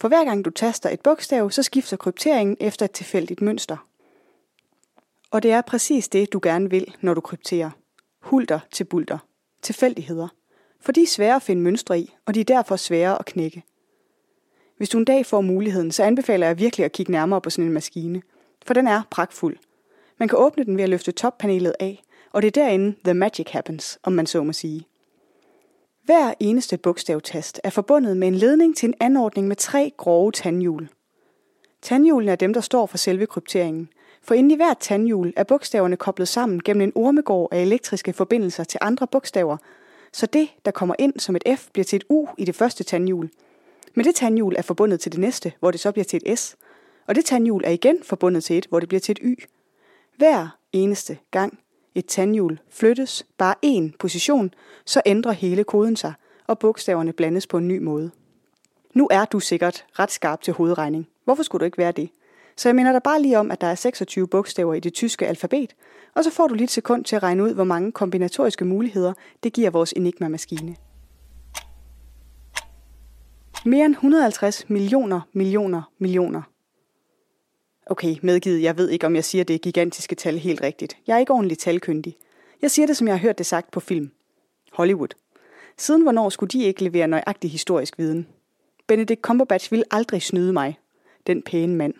For 0.00 0.08
hver 0.08 0.24
gang 0.24 0.44
du 0.44 0.50
taster 0.50 0.90
et 0.90 1.00
bogstav, 1.00 1.50
så 1.50 1.62
skifter 1.62 1.96
krypteringen 1.96 2.56
efter 2.60 2.84
et 2.84 2.90
tilfældigt 2.90 3.40
mønster. 3.40 3.88
Og 5.30 5.42
det 5.42 5.50
er 5.52 5.60
præcis 5.60 6.08
det, 6.08 6.32
du 6.32 6.40
gerne 6.42 6.70
vil, 6.70 6.94
når 7.00 7.14
du 7.14 7.20
krypterer. 7.20 7.70
Hulter 8.20 8.60
til 8.72 8.84
bulter. 8.84 9.18
Tilfældigheder. 9.62 10.28
For 10.80 10.92
de 10.92 11.02
er 11.02 11.06
svære 11.06 11.36
at 11.36 11.42
finde 11.42 11.62
mønstre 11.62 12.00
i, 12.00 12.14
og 12.26 12.34
de 12.34 12.40
er 12.40 12.44
derfor 12.44 12.76
svære 12.76 13.18
at 13.18 13.24
knække. 13.24 13.62
Hvis 14.76 14.88
du 14.88 14.98
en 14.98 15.04
dag 15.04 15.26
får 15.26 15.40
muligheden, 15.40 15.92
så 15.92 16.02
anbefaler 16.02 16.46
jeg 16.46 16.58
virkelig 16.58 16.84
at 16.84 16.92
kigge 16.92 17.12
nærmere 17.12 17.40
på 17.40 17.50
sådan 17.50 17.64
en 17.64 17.72
maskine. 17.72 18.22
For 18.66 18.74
den 18.74 18.86
er 18.86 19.02
pragtfuld. 19.10 19.56
Man 20.18 20.28
kan 20.28 20.38
åbne 20.38 20.64
den 20.64 20.76
ved 20.76 20.84
at 20.84 20.90
løfte 20.90 21.12
toppanelet 21.12 21.74
af, 21.80 22.02
og 22.32 22.42
det 22.42 22.46
er 22.46 22.62
derinde 22.62 22.96
the 23.04 23.14
magic 23.14 23.46
happens, 23.50 23.98
om 24.02 24.12
man 24.12 24.26
så 24.26 24.42
må 24.42 24.52
sige. 24.52 24.86
Hver 26.08 26.34
eneste 26.40 26.76
bogstavtast 26.76 27.60
er 27.64 27.70
forbundet 27.70 28.16
med 28.16 28.28
en 28.28 28.34
ledning 28.34 28.76
til 28.76 28.88
en 28.88 28.94
anordning 29.00 29.48
med 29.48 29.56
tre 29.56 29.92
grove 29.96 30.32
tandhjul. 30.32 30.88
Tandhjulene 31.82 32.32
er 32.32 32.36
dem, 32.36 32.52
der 32.52 32.60
står 32.60 32.86
for 32.86 32.98
selve 32.98 33.26
krypteringen, 33.26 33.88
for 34.22 34.34
inde 34.34 34.54
i 34.54 34.56
hvert 34.56 34.78
tandhjul 34.78 35.32
er 35.36 35.44
bogstaverne 35.44 35.96
koblet 35.96 36.28
sammen 36.28 36.62
gennem 36.64 36.82
en 36.82 36.92
ormegård 36.94 37.48
af 37.52 37.62
elektriske 37.62 38.12
forbindelser 38.12 38.64
til 38.64 38.78
andre 38.82 39.06
bogstaver, 39.06 39.56
så 40.12 40.26
det, 40.26 40.48
der 40.64 40.70
kommer 40.70 40.94
ind 40.98 41.18
som 41.18 41.36
et 41.36 41.58
F, 41.58 41.68
bliver 41.72 41.84
til 41.84 41.96
et 41.96 42.04
U 42.08 42.26
i 42.38 42.44
det 42.44 42.54
første 42.54 42.84
tandhjul. 42.84 43.30
Men 43.94 44.04
det 44.04 44.14
tandhjul 44.14 44.54
er 44.58 44.62
forbundet 44.62 45.00
til 45.00 45.12
det 45.12 45.20
næste, 45.20 45.52
hvor 45.60 45.70
det 45.70 45.80
så 45.80 45.92
bliver 45.92 46.04
til 46.04 46.22
et 46.24 46.38
S. 46.38 46.56
Og 47.06 47.14
det 47.14 47.24
tandhjul 47.24 47.62
er 47.64 47.70
igen 47.70 47.96
forbundet 48.02 48.44
til 48.44 48.58
et, 48.58 48.66
hvor 48.66 48.80
det 48.80 48.88
bliver 48.88 49.00
til 49.00 49.12
et 49.12 49.20
Y. 49.22 49.44
Hver 50.16 50.58
eneste 50.72 51.18
gang 51.30 51.58
et 51.94 52.06
tandhjul 52.06 52.60
flyttes 52.70 53.26
bare 53.38 53.54
én 53.66 53.96
position, 53.98 54.54
så 54.84 55.02
ændrer 55.06 55.32
hele 55.32 55.64
koden 55.64 55.96
sig, 55.96 56.12
og 56.46 56.58
bogstaverne 56.58 57.12
blandes 57.12 57.46
på 57.46 57.58
en 57.58 57.68
ny 57.68 57.78
måde. 57.78 58.10
Nu 58.94 59.08
er 59.10 59.24
du 59.24 59.40
sikkert 59.40 59.84
ret 59.98 60.10
skarp 60.10 60.42
til 60.42 60.54
hovedregning. 60.54 61.08
Hvorfor 61.24 61.42
skulle 61.42 61.60
du 61.60 61.64
ikke 61.64 61.78
være 61.78 61.92
det? 61.92 62.10
Så 62.56 62.68
jeg 62.68 62.76
minder 62.76 62.92
dig 62.92 63.02
bare 63.02 63.22
lige 63.22 63.38
om, 63.38 63.50
at 63.50 63.60
der 63.60 63.66
er 63.66 63.74
26 63.74 64.28
bogstaver 64.28 64.74
i 64.74 64.80
det 64.80 64.94
tyske 64.94 65.26
alfabet, 65.26 65.74
og 66.14 66.24
så 66.24 66.30
får 66.30 66.46
du 66.46 66.54
lige 66.54 66.64
et 66.64 66.70
sekund 66.70 67.04
til 67.04 67.16
at 67.16 67.22
regne 67.22 67.42
ud, 67.42 67.54
hvor 67.54 67.64
mange 67.64 67.92
kombinatoriske 67.92 68.64
muligheder 68.64 69.12
det 69.42 69.52
giver 69.52 69.70
vores 69.70 69.92
Enigma-maskine. 69.96 70.76
Mere 73.64 73.86
end 73.86 73.94
150 73.94 74.70
millioner, 74.70 75.20
millioner, 75.32 75.82
millioner. 75.98 76.42
Okay, 77.90 78.16
medgivet, 78.22 78.62
jeg 78.62 78.78
ved 78.78 78.88
ikke, 78.88 79.06
om 79.06 79.14
jeg 79.14 79.24
siger 79.24 79.44
det 79.44 79.62
gigantiske 79.62 80.14
tal 80.14 80.38
helt 80.38 80.60
rigtigt. 80.60 80.96
Jeg 81.06 81.14
er 81.14 81.18
ikke 81.18 81.32
ordentligt 81.32 81.60
talkyndig. 81.60 82.16
Jeg 82.62 82.70
siger 82.70 82.86
det, 82.86 82.96
som 82.96 83.06
jeg 83.06 83.14
har 83.14 83.20
hørt 83.20 83.38
det 83.38 83.46
sagt 83.46 83.70
på 83.70 83.80
film. 83.80 84.10
Hollywood. 84.72 85.08
Siden 85.76 86.02
hvornår 86.02 86.28
skulle 86.28 86.50
de 86.50 86.64
ikke 86.64 86.84
levere 86.84 87.08
nøjagtig 87.08 87.50
historisk 87.50 87.98
viden? 87.98 88.28
Benedict 88.86 89.20
Cumberbatch 89.20 89.70
ville 89.70 89.84
aldrig 89.90 90.22
snyde 90.22 90.52
mig. 90.52 90.78
Den 91.26 91.42
pæne 91.42 91.76
mand. 91.76 91.94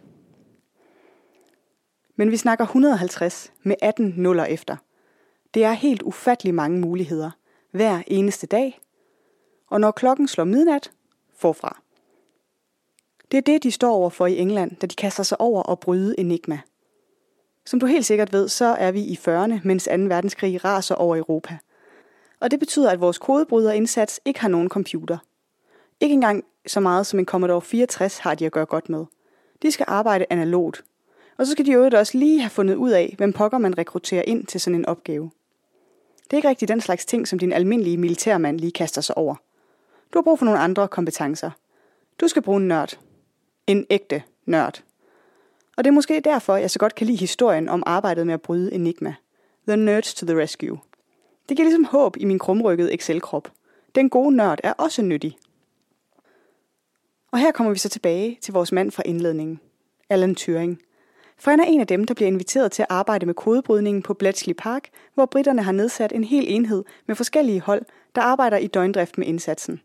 Men 2.16 2.30
vi 2.30 2.36
snakker 2.36 2.64
150 2.64 3.52
med 3.62 3.76
18 3.82 4.14
nuller 4.16 4.44
efter. 4.44 4.76
Det 5.54 5.64
er 5.64 5.72
helt 5.72 6.02
ufattelig 6.02 6.54
mange 6.54 6.80
muligheder, 6.80 7.30
hver 7.70 8.02
eneste 8.06 8.46
dag. 8.46 8.80
Og 9.66 9.80
når 9.80 9.90
klokken 9.90 10.28
slår 10.28 10.44
midnat, 10.44 10.90
forfra. 11.36 11.82
Det 13.30 13.38
er 13.38 13.42
det, 13.42 13.62
de 13.62 13.70
står 13.70 13.92
over 13.92 14.10
for 14.10 14.26
i 14.26 14.38
England, 14.38 14.76
da 14.76 14.86
de 14.86 14.94
kaster 14.94 15.22
sig 15.22 15.40
over 15.40 15.62
og 15.62 15.80
bryde 15.80 16.14
Enigma. 16.18 16.60
Som 17.66 17.80
du 17.80 17.86
helt 17.86 18.06
sikkert 18.06 18.32
ved, 18.32 18.48
så 18.48 18.64
er 18.64 18.90
vi 18.90 19.00
i 19.00 19.18
40'erne, 19.28 19.60
mens 19.64 19.84
2. 19.84 19.90
verdenskrig 19.96 20.64
raser 20.64 20.94
over 20.94 21.16
Europa. 21.16 21.58
Og 22.40 22.50
det 22.50 22.60
betyder, 22.60 22.90
at 22.90 23.00
vores 23.00 23.18
kodebryderindsats 23.18 24.20
ikke 24.24 24.40
har 24.40 24.48
nogen 24.48 24.68
computer. 24.68 25.18
Ikke 26.00 26.12
engang 26.12 26.44
så 26.66 26.80
meget 26.80 27.06
som 27.06 27.18
en 27.18 27.24
Commodore 27.24 27.62
64 27.62 28.18
har 28.18 28.34
de 28.34 28.46
at 28.46 28.52
gøre 28.52 28.66
godt 28.66 28.88
med. 28.88 29.04
De 29.62 29.70
skal 29.70 29.86
arbejde 29.88 30.26
analogt. 30.30 30.84
Og 31.36 31.46
så 31.46 31.52
skal 31.52 31.66
de 31.66 31.72
jo 31.72 31.90
også 31.94 32.18
lige 32.18 32.40
have 32.40 32.50
fundet 32.50 32.74
ud 32.74 32.90
af, 32.90 33.14
hvem 33.16 33.32
pokker 33.32 33.58
man 33.58 33.78
rekrutterer 33.78 34.22
ind 34.26 34.46
til 34.46 34.60
sådan 34.60 34.78
en 34.78 34.86
opgave. 34.86 35.30
Det 36.24 36.32
er 36.32 36.36
ikke 36.36 36.48
rigtig 36.48 36.68
den 36.68 36.80
slags 36.80 37.06
ting, 37.06 37.28
som 37.28 37.38
din 37.38 37.52
almindelige 37.52 37.96
militærmand 37.96 38.60
lige 38.60 38.72
kaster 38.72 39.00
sig 39.00 39.18
over. 39.18 39.34
Du 40.12 40.18
har 40.18 40.22
brug 40.22 40.38
for 40.38 40.44
nogle 40.44 40.60
andre 40.60 40.88
kompetencer. 40.88 41.50
Du 42.20 42.28
skal 42.28 42.42
bruge 42.42 42.60
en 42.60 42.68
nørd. 42.68 42.98
En 43.68 43.86
ægte 43.90 44.22
nørd. 44.46 44.82
Og 45.76 45.84
det 45.84 45.90
er 45.90 45.94
måske 45.94 46.20
derfor, 46.20 46.56
jeg 46.56 46.70
så 46.70 46.78
godt 46.78 46.94
kan 46.94 47.06
lide 47.06 47.18
historien 47.18 47.68
om 47.68 47.82
arbejdet 47.86 48.26
med 48.26 48.34
at 48.34 48.42
bryde 48.42 48.72
Enigma. 48.72 49.14
The 49.66 49.76
Nerds 49.76 50.14
to 50.14 50.26
the 50.26 50.38
Rescue. 50.38 50.78
Det 51.48 51.56
giver 51.56 51.64
ligesom 51.64 51.84
håb 51.84 52.16
i 52.16 52.24
min 52.24 52.38
krumrykkede 52.38 52.94
Excel-krop. 52.94 53.52
Den 53.94 54.10
gode 54.10 54.36
nørd 54.36 54.60
er 54.62 54.72
også 54.72 55.02
nyttig. 55.02 55.38
Og 57.30 57.38
her 57.38 57.52
kommer 57.52 57.72
vi 57.72 57.78
så 57.78 57.88
tilbage 57.88 58.38
til 58.42 58.52
vores 58.52 58.72
mand 58.72 58.90
fra 58.90 59.02
indledningen, 59.06 59.60
Alan 60.10 60.34
Turing. 60.34 60.82
For 61.36 61.50
han 61.50 61.60
er 61.60 61.64
en 61.64 61.80
af 61.80 61.86
dem, 61.86 62.04
der 62.04 62.14
bliver 62.14 62.28
inviteret 62.28 62.72
til 62.72 62.82
at 62.82 62.88
arbejde 62.90 63.26
med 63.26 63.34
kodebrydningen 63.34 64.02
på 64.02 64.14
Bletchley 64.14 64.54
Park, 64.58 64.88
hvor 65.14 65.26
britterne 65.26 65.62
har 65.62 65.72
nedsat 65.72 66.12
en 66.12 66.24
hel 66.24 66.44
enhed 66.48 66.84
med 67.06 67.16
forskellige 67.16 67.60
hold, 67.60 67.82
der 68.14 68.22
arbejder 68.22 68.56
i 68.56 68.66
døgndrift 68.66 69.18
med 69.18 69.26
indsatsen. 69.26 69.80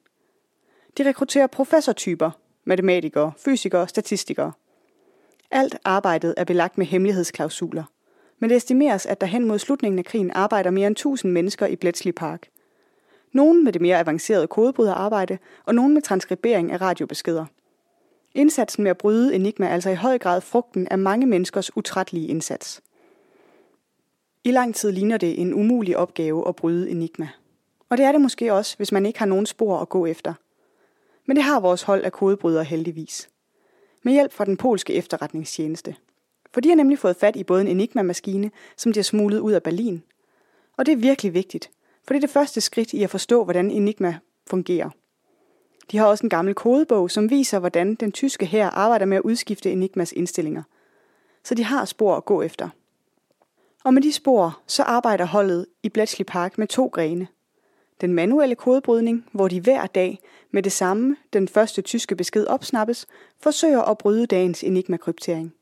De 0.98 1.10
rekrutterer 1.10 1.48
professortyper, 1.48 2.32
matematikere, 2.66 3.32
fysikere, 3.38 3.88
statistikere. 3.88 4.52
Alt 5.52 5.78
arbejdet 5.86 6.34
er 6.38 6.44
belagt 6.44 6.78
med 6.78 6.86
hemmelighedsklausuler. 6.86 7.84
Men 8.40 8.50
det 8.50 8.56
estimeres, 8.56 9.06
at 9.06 9.22
der 9.22 9.28
hen 9.28 9.46
mod 9.46 9.60
slutningen 9.60 10.00
af 10.00 10.06
krigen 10.06 10.32
arbejder 10.32 10.72
mere 10.72 10.88
end 10.88 10.96
1000 10.96 11.32
mennesker 11.32 11.68
i 11.68 11.76
Bletchley 11.76 12.12
Park. 12.12 12.48
Nogle 13.32 13.64
med 13.64 13.74
det 13.74 13.82
mere 13.82 14.00
avancerede 14.00 14.48
kodebryderarbejde, 14.48 15.38
og 15.66 15.76
nogle 15.76 15.94
med 15.94 16.02
transkribering 16.02 16.72
af 16.72 16.82
radiobeskeder. 16.82 17.46
Indsatsen 18.36 18.84
med 18.84 18.92
at 18.92 18.98
bryde 18.98 19.36
Enigma 19.36 19.66
er 19.66 19.70
altså 19.70 19.90
i 19.90 19.96
høj 19.96 20.18
grad 20.18 20.42
frugten 20.42 20.88
af 20.88 20.98
mange 20.98 21.26
menneskers 21.26 21.78
utrættelige 21.78 22.28
indsats. 22.28 22.82
I 24.44 24.52
lang 24.52 24.76
tid 24.76 24.92
ligner 24.92 25.18
det 25.18 25.42
en 25.42 25.54
umulig 25.54 25.98
opgave 25.98 26.48
at 26.48 26.56
bryde 26.56 26.90
Enigma. 26.90 27.30
Og 27.90 27.98
det 27.98 28.06
er 28.06 28.12
det 28.12 28.22
måske 28.22 28.54
også, 28.54 28.78
hvis 28.78 28.92
man 28.92 29.06
ikke 29.06 29.20
har 29.20 29.26
nogen 29.26 29.46
spor 29.46 29.80
at 29.80 29.90
gå 29.90 30.06
efter. 30.06 30.34
Men 31.26 31.36
det 31.36 31.44
har 31.44 31.60
vores 31.60 31.82
hold 31.84 32.04
af 32.04 32.12
kodebrydere 32.12 32.64
heldigvis. 32.64 33.30
Med 34.04 34.14
hjælp 34.14 34.32
fra 34.32 34.46
den 34.46 34.58
polske 34.58 34.94
efterretningstjeneste. 34.94 35.96
For 36.54 36.62
de 36.62 36.70
har 36.70 36.76
nemlig 36.76 37.00
fået 37.00 37.16
fat 37.16 37.36
i 37.36 37.44
både 37.44 37.62
en 37.62 37.68
Enigma-maskine, 37.68 38.52
som 38.78 38.94
de 38.94 39.00
har 39.00 39.04
smuglet 39.04 39.40
ud 39.40 39.52
af 39.52 39.64
Berlin. 39.64 40.04
Og 40.78 40.86
det 40.86 40.92
er 40.92 40.96
virkelig 40.96 41.34
vigtigt, 41.34 41.72
for 42.04 42.14
det 42.14 42.16
er 42.16 42.28
det 42.28 42.30
første 42.30 42.62
skridt 42.62 42.94
i 42.94 43.04
at 43.04 43.10
forstå, 43.10 43.44
hvordan 43.44 43.72
Enigma 43.72 44.18
fungerer. 44.48 44.90
De 45.92 45.98
har 45.98 46.06
også 46.06 46.26
en 46.26 46.30
gammel 46.30 46.54
kodebog, 46.54 47.12
som 47.12 47.30
viser, 47.30 47.60
hvordan 47.60 47.96
den 47.96 48.12
tyske 48.12 48.46
her 48.46 48.70
arbejder 48.70 49.06
med 49.06 49.18
at 49.18 49.24
udskifte 49.24 49.72
Enigmas 49.72 50.12
indstillinger. 50.12 50.64
Så 51.44 51.56
de 51.56 51.64
har 51.64 51.86
spor 51.86 52.16
at 52.16 52.26
gå 52.26 52.42
efter. 52.42 52.70
Og 53.84 53.94
med 53.94 54.02
de 54.02 54.14
spor, 54.14 54.60
så 54.68 54.84
arbejder 54.84 55.26
holdet 55.26 55.66
i 55.84 55.90
Bletchley 55.90 56.26
Park 56.26 56.58
med 56.58 56.68
to 56.68 56.88
grene. 56.88 57.28
Den 58.02 58.14
manuelle 58.14 58.56
kodebrydning, 58.56 59.26
hvor 59.32 59.48
de 59.48 59.62
hver 59.62 59.88
dag 59.88 60.20
med 60.52 60.64
det 60.64 60.72
samme, 60.72 61.16
den 61.34 61.48
første 61.48 61.82
tyske 61.82 62.16
besked 62.16 62.48
opsnappes, 62.48 63.08
forsøger 63.40 63.82
at 63.82 63.98
bryde 63.98 64.26
dagens 64.26 64.64
enigma-kryptering. 64.64 65.54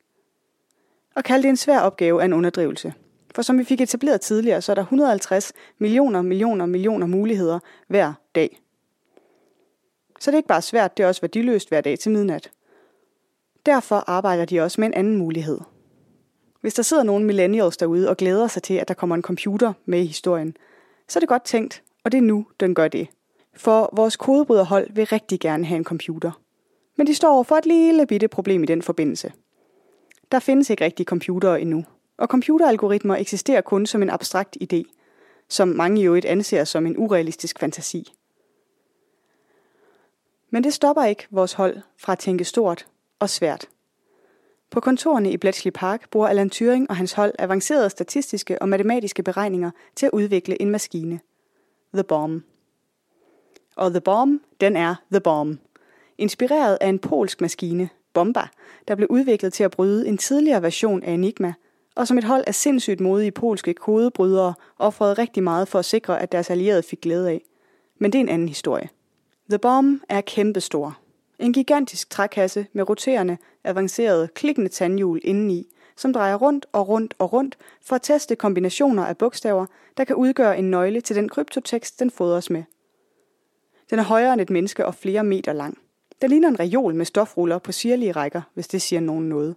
At 1.15 1.23
kalde 1.23 1.43
det 1.43 1.50
en 1.50 1.57
svær 1.57 1.79
opgave 1.79 2.21
er 2.21 2.25
en 2.25 2.33
underdrivelse. 2.33 2.93
For 3.35 3.41
som 3.41 3.57
vi 3.57 3.63
fik 3.63 3.81
etableret 3.81 4.21
tidligere, 4.21 4.61
så 4.61 4.71
er 4.71 4.75
der 4.75 4.81
150 4.81 5.53
millioner, 5.77 6.21
millioner, 6.21 6.65
millioner 6.65 7.07
muligheder 7.07 7.59
hver 7.88 8.13
dag. 8.35 8.61
Så 10.19 10.31
det 10.31 10.35
er 10.35 10.39
ikke 10.39 10.47
bare 10.47 10.61
svært, 10.61 10.97
det 10.97 11.03
er 11.03 11.07
også 11.07 11.21
værdiløst 11.21 11.69
hver 11.69 11.81
dag 11.81 12.00
til 12.00 12.11
midnat. 12.11 12.51
Derfor 13.65 14.03
arbejder 14.07 14.45
de 14.45 14.59
også 14.59 14.81
med 14.81 14.88
en 14.88 14.93
anden 14.93 15.17
mulighed. 15.17 15.59
Hvis 16.61 16.73
der 16.73 16.83
sidder 16.83 17.03
nogle 17.03 17.25
millennials 17.25 17.77
derude 17.77 18.09
og 18.09 18.17
glæder 18.17 18.47
sig 18.47 18.63
til, 18.63 18.73
at 18.73 18.88
der 18.88 18.93
kommer 18.93 19.15
en 19.15 19.21
computer 19.21 19.73
med 19.85 20.00
i 20.00 20.05
historien, 20.05 20.57
så 21.07 21.19
er 21.19 21.21
det 21.21 21.29
godt 21.29 21.43
tænkt, 21.43 21.83
og 22.03 22.12
det 22.12 22.17
er 22.17 22.22
nu, 22.22 22.46
den 22.60 22.75
gør 22.75 22.88
det. 22.88 23.08
For 23.53 23.89
vores 23.93 24.15
kodebryderhold 24.15 24.93
vil 24.93 25.05
rigtig 25.05 25.39
gerne 25.39 25.65
have 25.65 25.77
en 25.77 25.84
computer. 25.84 26.31
Men 26.98 27.08
de 27.08 27.15
står 27.15 27.34
over 27.34 27.43
for 27.43 27.55
et 27.55 27.65
lille 27.65 28.05
bitte 28.05 28.27
problem 28.27 28.63
i 28.63 28.65
den 28.65 28.81
forbindelse. 28.81 29.34
Der 30.31 30.39
findes 30.39 30.70
ikke 30.70 30.86
rigtige 30.86 31.05
computere 31.05 31.62
endnu, 31.62 31.86
og 32.17 32.27
computeralgoritmer 32.27 33.15
eksisterer 33.15 33.62
kun 33.62 33.86
som 33.86 34.01
en 34.01 34.10
abstrakt 34.10 34.58
idé, 34.63 34.84
som 35.50 35.67
mange 35.67 36.01
jo 36.01 36.15
et 36.15 36.25
anser 36.25 36.63
som 36.63 36.86
en 36.86 36.98
urealistisk 36.98 37.60
fantasi. 37.60 38.13
Men 40.50 40.63
det 40.63 40.74
stopper 40.74 41.03
ikke 41.03 41.27
vores 41.31 41.53
hold 41.53 41.77
fra 41.98 42.12
at 42.12 42.20
tænke 42.20 42.43
stort 42.43 42.88
og 43.20 43.29
svært. 43.29 43.67
På 44.70 44.79
kontorerne 44.79 45.31
i 45.31 45.38
Bletchley 45.38 45.72
Park 45.75 46.10
bruger 46.10 46.27
Alan 46.27 46.50
Turing 46.50 46.89
og 46.89 46.96
hans 46.96 47.13
hold 47.13 47.34
avancerede 47.39 47.89
statistiske 47.89 48.62
og 48.62 48.70
matematiske 48.70 49.24
beregninger 49.24 49.72
til 49.96 50.05
at 50.05 50.12
udvikle 50.12 50.62
en 50.62 50.70
maskine. 50.70 51.20
The 51.93 52.03
Bomb. 52.03 52.43
Og 53.75 53.91
The 53.91 54.01
Bomb, 54.01 54.41
den 54.62 54.75
er 54.75 54.95
The 55.12 55.21
Bomb. 55.21 55.60
Inspireret 56.17 56.77
af 56.81 56.88
en 56.88 57.00
polsk 57.00 57.41
maskine, 57.41 57.89
Bomba, 58.13 58.48
der 58.88 58.95
blev 58.95 59.07
udviklet 59.10 59.53
til 59.53 59.63
at 59.63 59.71
bryde 59.71 60.07
en 60.07 60.17
tidligere 60.17 60.62
version 60.62 61.03
af 61.03 61.12
Enigma, 61.12 61.53
og 61.95 62.07
som 62.07 62.17
et 62.17 62.24
hold 62.24 62.43
af 62.48 62.55
sindssygt 62.55 63.00
modige 63.00 63.31
polske 63.31 63.74
kodebrydere 63.74 64.53
offrede 64.79 65.13
rigtig 65.13 65.43
meget 65.43 65.67
for 65.67 65.79
at 65.79 65.86
sikre, 65.86 66.21
at 66.21 66.31
deres 66.31 66.50
allierede 66.50 66.83
fik 66.83 67.01
glæde 67.01 67.29
af. 67.29 67.41
Men 68.00 68.12
det 68.12 68.19
er 68.19 68.24
en 68.24 68.29
anden 68.29 68.48
historie. 68.48 68.89
The 69.50 69.60
Bomb 69.60 70.01
er 70.10 70.21
kæmpestor. 70.21 70.98
En 71.39 71.53
gigantisk 71.53 72.10
trækasse 72.10 72.67
med 72.74 72.89
roterende, 72.89 73.38
avancerede, 73.63 74.27
klikkende 74.27 74.69
tandhjul 74.69 75.19
indeni, 75.24 75.67
som 76.01 76.13
drejer 76.13 76.36
rundt 76.36 76.65
og 76.72 76.88
rundt 76.88 77.13
og 77.20 77.34
rundt 77.34 77.58
for 77.81 77.96
at 77.96 78.01
teste 78.01 78.36
kombinationer 78.36 79.05
af 79.05 79.17
bogstaver, 79.17 79.65
der 79.98 80.03
kan 80.03 80.15
udgøre 80.15 80.58
en 80.58 80.72
nøgle 80.72 81.01
til 81.01 81.15
den 81.15 81.29
kryptotekst, 81.29 82.00
den 82.00 82.12
fodres 82.12 82.50
med. 82.50 82.63
Den 83.89 84.00
er 84.00 84.03
højere 84.03 84.34
end 84.34 84.41
et 84.41 84.50
menneske 84.50 84.86
og 84.86 84.96
flere 84.96 85.24
meter 85.24 85.53
lang. 85.53 85.77
Den 86.22 86.29
ligner 86.29 86.48
en 86.48 86.60
reol 86.60 86.96
med 86.96 87.05
stofruller 87.05 87.60
på 87.60 87.72
sirlige 87.72 88.12
rækker, 88.12 88.41
hvis 88.53 88.67
det 88.67 88.81
siger 88.81 89.00
nogen 89.00 89.29
noget. 89.29 89.55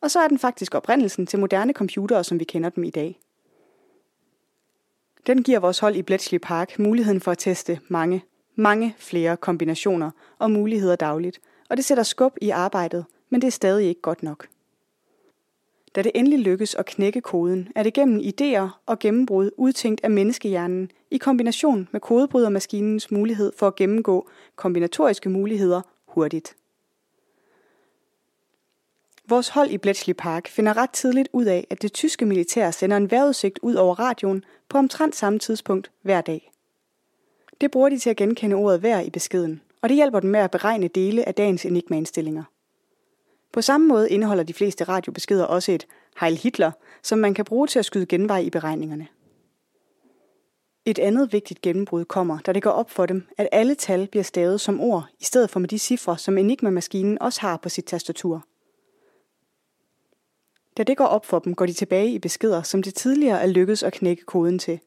Og 0.00 0.10
så 0.10 0.20
er 0.20 0.28
den 0.28 0.38
faktisk 0.38 0.74
oprindelsen 0.74 1.26
til 1.26 1.38
moderne 1.38 1.72
computere, 1.72 2.24
som 2.24 2.40
vi 2.40 2.44
kender 2.44 2.70
dem 2.70 2.84
i 2.84 2.90
dag. 2.90 3.20
Den 5.26 5.42
giver 5.42 5.58
vores 5.58 5.78
hold 5.78 5.96
i 5.96 6.02
Bletchley 6.02 6.38
Park 6.42 6.78
muligheden 6.78 7.20
for 7.20 7.30
at 7.30 7.38
teste 7.38 7.80
mange, 7.88 8.24
mange 8.54 8.94
flere 8.98 9.36
kombinationer 9.36 10.10
og 10.38 10.50
muligheder 10.50 10.96
dagligt, 10.96 11.40
og 11.70 11.76
det 11.76 11.84
sætter 11.84 12.04
skub 12.04 12.36
i 12.40 12.50
arbejdet, 12.50 13.04
men 13.30 13.40
det 13.40 13.46
er 13.46 13.52
stadig 13.52 13.88
ikke 13.88 14.00
godt 14.00 14.22
nok. 14.22 14.48
Da 15.94 16.02
det 16.02 16.12
endelig 16.14 16.38
lykkes 16.38 16.74
at 16.74 16.86
knække 16.86 17.20
koden, 17.20 17.68
er 17.74 17.82
det 17.82 17.94
gennem 17.94 18.20
idéer 18.20 18.82
og 18.86 18.98
gennembrud 18.98 19.50
udtænkt 19.56 20.00
af 20.04 20.10
menneskehjernen 20.10 20.90
i 21.10 21.18
kombination 21.18 21.88
med 21.92 22.00
kodebrydermaskinens 22.00 23.10
mulighed 23.10 23.52
for 23.58 23.66
at 23.66 23.76
gennemgå 23.76 24.28
kombinatoriske 24.56 25.28
muligheder 25.28 25.82
hurtigt. 26.06 26.56
Vores 29.28 29.48
hold 29.48 29.70
i 29.70 29.78
Bletchley 29.78 30.14
Park 30.14 30.48
finder 30.48 30.76
ret 30.76 30.90
tidligt 30.90 31.28
ud 31.32 31.44
af, 31.44 31.66
at 31.70 31.82
det 31.82 31.92
tyske 31.92 32.26
militær 32.26 32.70
sender 32.70 32.96
en 32.96 33.10
vejrudsigt 33.10 33.58
ud 33.62 33.74
over 33.74 34.00
radioen 34.00 34.44
på 34.68 34.78
omtrent 34.78 35.16
samme 35.16 35.38
tidspunkt 35.38 35.90
hver 36.02 36.20
dag. 36.20 36.50
Det 37.60 37.70
bruger 37.70 37.88
de 37.88 37.98
til 37.98 38.10
at 38.10 38.16
genkende 38.16 38.56
ordet 38.56 38.82
vejr 38.82 39.00
i 39.00 39.10
beskeden, 39.10 39.60
og 39.82 39.88
det 39.88 39.96
hjælper 39.96 40.20
dem 40.20 40.30
med 40.30 40.40
at 40.40 40.50
beregne 40.50 40.88
dele 40.88 41.28
af 41.28 41.34
dagens 41.34 41.64
enigma-indstillinger. 41.64 42.44
På 43.54 43.62
samme 43.62 43.86
måde 43.88 44.10
indeholder 44.10 44.42
de 44.42 44.54
fleste 44.54 44.84
radiobeskeder 44.84 45.44
også 45.44 45.72
et 45.72 45.86
Heil 46.20 46.36
Hitler, 46.36 46.72
som 47.02 47.18
man 47.18 47.34
kan 47.34 47.44
bruge 47.44 47.66
til 47.66 47.78
at 47.78 47.84
skyde 47.84 48.06
genvej 48.06 48.38
i 48.38 48.50
beregningerne. 48.50 49.08
Et 50.84 50.98
andet 50.98 51.32
vigtigt 51.32 51.62
gennembrud 51.62 52.04
kommer, 52.04 52.38
da 52.38 52.52
det 52.52 52.62
går 52.62 52.70
op 52.70 52.90
for 52.90 53.06
dem, 53.06 53.26
at 53.38 53.48
alle 53.52 53.74
tal 53.74 54.08
bliver 54.08 54.22
stavet 54.22 54.60
som 54.60 54.80
ord, 54.80 55.06
i 55.20 55.24
stedet 55.24 55.50
for 55.50 55.60
med 55.60 55.68
de 55.68 55.78
cifre, 55.78 56.18
som 56.18 56.38
Enigma-maskinen 56.38 57.18
også 57.22 57.40
har 57.40 57.56
på 57.56 57.68
sit 57.68 57.84
tastatur. 57.84 58.46
Da 60.76 60.82
det 60.82 60.96
går 60.96 61.06
op 61.06 61.26
for 61.26 61.38
dem, 61.38 61.54
går 61.54 61.66
de 61.66 61.72
tilbage 61.72 62.10
i 62.10 62.18
beskeder, 62.18 62.62
som 62.62 62.82
det 62.82 62.94
tidligere 62.94 63.42
er 63.42 63.46
lykkedes 63.46 63.82
at 63.82 63.92
knække 63.92 64.24
koden 64.24 64.58
til. 64.58 64.80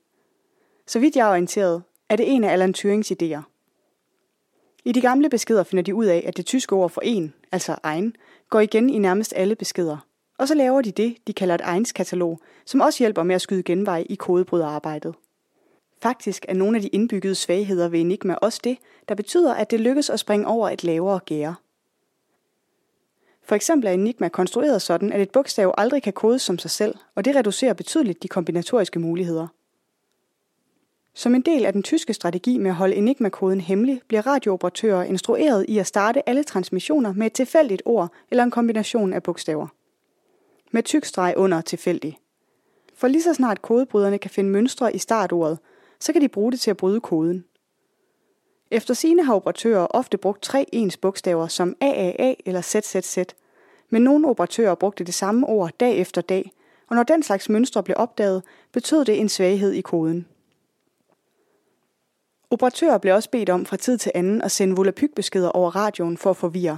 Så 0.87 0.99
vidt 0.99 1.15
jeg 1.15 1.27
er 1.27 1.31
orienteret, 1.31 1.83
er 2.09 2.15
det 2.15 2.31
en 2.31 2.43
af 2.43 2.53
Alan 2.53 2.73
Turings 2.73 3.11
idéer. 3.11 3.56
I 4.87 4.91
de 4.91 5.01
gamle 5.01 5.29
beskeder 5.29 5.63
finder 5.63 5.83
de 5.83 5.95
ud 5.95 6.05
af, 6.05 6.23
at 6.27 6.37
det 6.37 6.45
tyske 6.45 6.75
ord 6.75 6.89
for 6.89 7.01
en, 7.01 7.33
altså 7.51 7.75
egen, 7.83 8.15
går 8.49 8.59
igen 8.59 8.89
i 8.89 8.97
nærmest 8.97 9.33
alle 9.35 9.55
beskeder. 9.55 9.97
Og 10.37 10.47
så 10.47 10.55
laver 10.55 10.81
de 10.81 10.91
det, 10.91 11.17
de 11.27 11.33
kalder 11.33 11.55
et 11.55 11.61
egenskatalog, 11.61 12.39
som 12.65 12.81
også 12.81 13.03
hjælper 13.03 13.23
med 13.23 13.35
at 13.35 13.41
skyde 13.41 13.63
genvej 13.63 14.05
i 14.09 14.15
kodebryderarbejdet. 14.15 15.15
Faktisk 16.01 16.45
er 16.49 16.53
nogle 16.53 16.77
af 16.77 16.81
de 16.81 16.87
indbyggede 16.87 17.35
svagheder 17.35 17.87
ved 17.87 17.99
Enigma 17.99 18.33
også 18.33 18.59
det, 18.63 18.77
der 19.09 19.15
betyder, 19.15 19.53
at 19.53 19.71
det 19.71 19.79
lykkes 19.79 20.09
at 20.09 20.19
springe 20.19 20.47
over 20.47 20.69
et 20.69 20.83
lavere 20.83 21.19
gære. 21.19 21.55
For 23.43 23.55
eksempel 23.55 23.87
er 23.87 23.91
Enigma 23.91 24.29
konstrueret 24.29 24.81
sådan, 24.81 25.13
at 25.13 25.21
et 25.21 25.31
bogstav 25.31 25.73
aldrig 25.77 26.03
kan 26.03 26.13
kodes 26.13 26.41
som 26.41 26.57
sig 26.57 26.71
selv, 26.71 26.95
og 27.15 27.25
det 27.25 27.35
reducerer 27.35 27.73
betydeligt 27.73 28.23
de 28.23 28.27
kombinatoriske 28.27 28.99
muligheder. 28.99 29.47
Som 31.17 31.35
en 31.35 31.41
del 31.41 31.65
af 31.65 31.73
den 31.73 31.83
tyske 31.83 32.13
strategi 32.13 32.57
med 32.57 32.69
at 32.69 32.75
holde 32.75 32.95
Enigma-koden 32.95 33.61
hemmelig, 33.61 34.01
bliver 34.07 34.27
radiooperatører 34.27 35.03
instrueret 35.03 35.65
i 35.67 35.77
at 35.77 35.87
starte 35.87 36.29
alle 36.29 36.43
transmissioner 36.43 37.13
med 37.13 37.25
et 37.25 37.33
tilfældigt 37.33 37.81
ord 37.85 38.11
eller 38.31 38.43
en 38.43 38.51
kombination 38.51 39.13
af 39.13 39.23
bogstaver. 39.23 39.67
Med 40.71 40.83
tyk 40.83 41.05
streg 41.05 41.33
under 41.37 41.61
tilfældig. 41.61 42.17
For 42.95 43.07
lige 43.07 43.21
så 43.21 43.33
snart 43.33 43.61
kodebryderne 43.61 44.17
kan 44.17 44.31
finde 44.31 44.49
mønstre 44.49 44.95
i 44.95 44.97
startordet, 44.97 45.59
så 45.99 46.13
kan 46.13 46.21
de 46.21 46.27
bruge 46.27 46.51
det 46.51 46.59
til 46.59 46.71
at 46.71 46.77
bryde 46.77 47.01
koden. 47.01 47.45
Efter 48.71 48.93
sine 48.93 49.23
har 49.23 49.35
operatører 49.35 49.87
ofte 49.89 50.17
brugt 50.17 50.41
tre 50.41 50.65
ens 50.71 50.97
bogstaver 50.97 51.47
som 51.47 51.75
AAA 51.81 52.33
eller 52.45 52.61
ZZZ, 52.61 53.17
men 53.89 54.01
nogle 54.01 54.27
operatører 54.27 54.75
brugte 54.75 55.03
det 55.03 55.13
samme 55.13 55.47
ord 55.47 55.71
dag 55.79 55.97
efter 55.97 56.21
dag, 56.21 56.51
og 56.87 56.95
når 56.95 57.03
den 57.03 57.23
slags 57.23 57.49
mønstre 57.49 57.83
blev 57.83 57.95
opdaget, 57.99 58.43
betød 58.71 59.05
det 59.05 59.19
en 59.19 59.29
svaghed 59.29 59.71
i 59.71 59.81
koden. 59.81 60.27
Operatører 62.51 62.97
blev 62.97 63.15
også 63.15 63.29
bedt 63.29 63.49
om 63.49 63.65
fra 63.65 63.77
tid 63.77 63.97
til 63.97 64.11
anden 64.15 64.41
at 64.41 64.51
sende 64.51 64.75
volapykbeskeder 64.75 65.49
over 65.49 65.75
radioen 65.75 66.17
for 66.17 66.29
at 66.29 66.37
forvirre. 66.37 66.77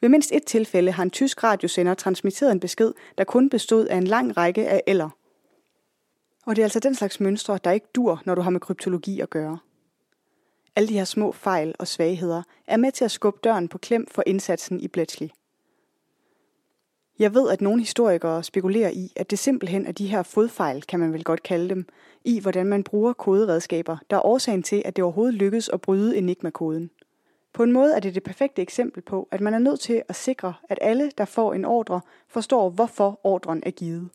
Ved 0.00 0.08
mindst 0.08 0.32
et 0.32 0.44
tilfælde 0.44 0.92
har 0.92 1.02
en 1.02 1.10
tysk 1.10 1.44
radiosender 1.44 1.94
transmitteret 1.94 2.52
en 2.52 2.60
besked, 2.60 2.92
der 3.18 3.24
kun 3.24 3.50
bestod 3.50 3.86
af 3.86 3.96
en 3.96 4.06
lang 4.06 4.36
række 4.36 4.68
af 4.68 4.82
eller. 4.86 5.10
Og 6.46 6.56
det 6.56 6.62
er 6.62 6.66
altså 6.66 6.80
den 6.80 6.94
slags 6.94 7.20
mønstre, 7.20 7.58
der 7.64 7.70
ikke 7.70 7.86
dur, 7.94 8.22
når 8.24 8.34
du 8.34 8.40
har 8.40 8.50
med 8.50 8.60
kryptologi 8.60 9.20
at 9.20 9.30
gøre. 9.30 9.58
Alle 10.76 10.88
de 10.88 10.94
her 10.94 11.04
små 11.04 11.32
fejl 11.32 11.74
og 11.78 11.88
svagheder 11.88 12.42
er 12.66 12.76
med 12.76 12.92
til 12.92 13.04
at 13.04 13.10
skubbe 13.10 13.40
døren 13.44 13.68
på 13.68 13.78
klem 13.78 14.06
for 14.10 14.22
indsatsen 14.26 14.80
i 14.80 14.88
Bletchley. 14.88 15.28
Jeg 17.22 17.34
ved, 17.34 17.50
at 17.50 17.60
nogle 17.60 17.80
historikere 17.80 18.42
spekulerer 18.42 18.90
i, 18.90 19.12
at 19.16 19.30
det 19.30 19.38
simpelthen 19.38 19.86
er 19.86 19.92
de 19.92 20.06
her 20.06 20.22
fodfejl, 20.22 20.82
kan 20.82 21.00
man 21.00 21.12
vel 21.12 21.24
godt 21.24 21.42
kalde 21.42 21.68
dem, 21.68 21.86
i 22.24 22.40
hvordan 22.40 22.66
man 22.66 22.84
bruger 22.84 23.12
koderedskaber, 23.12 23.96
der 24.10 24.16
er 24.16 24.26
årsagen 24.26 24.62
til, 24.62 24.82
at 24.84 24.96
det 24.96 25.04
overhovedet 25.04 25.34
lykkes 25.34 25.68
at 25.68 25.80
bryde 25.80 26.16
Enigma-koden. 26.16 26.90
På 27.52 27.62
en 27.62 27.72
måde 27.72 27.94
er 27.94 28.00
det 28.00 28.14
det 28.14 28.22
perfekte 28.22 28.62
eksempel 28.62 29.02
på, 29.02 29.28
at 29.30 29.40
man 29.40 29.54
er 29.54 29.58
nødt 29.58 29.80
til 29.80 30.02
at 30.08 30.16
sikre, 30.16 30.54
at 30.68 30.78
alle, 30.80 31.10
der 31.18 31.24
får 31.24 31.54
en 31.54 31.64
ordre, 31.64 32.00
forstår, 32.28 32.70
hvorfor 32.70 33.20
ordren 33.24 33.62
er 33.66 33.70
givet. 33.70 34.08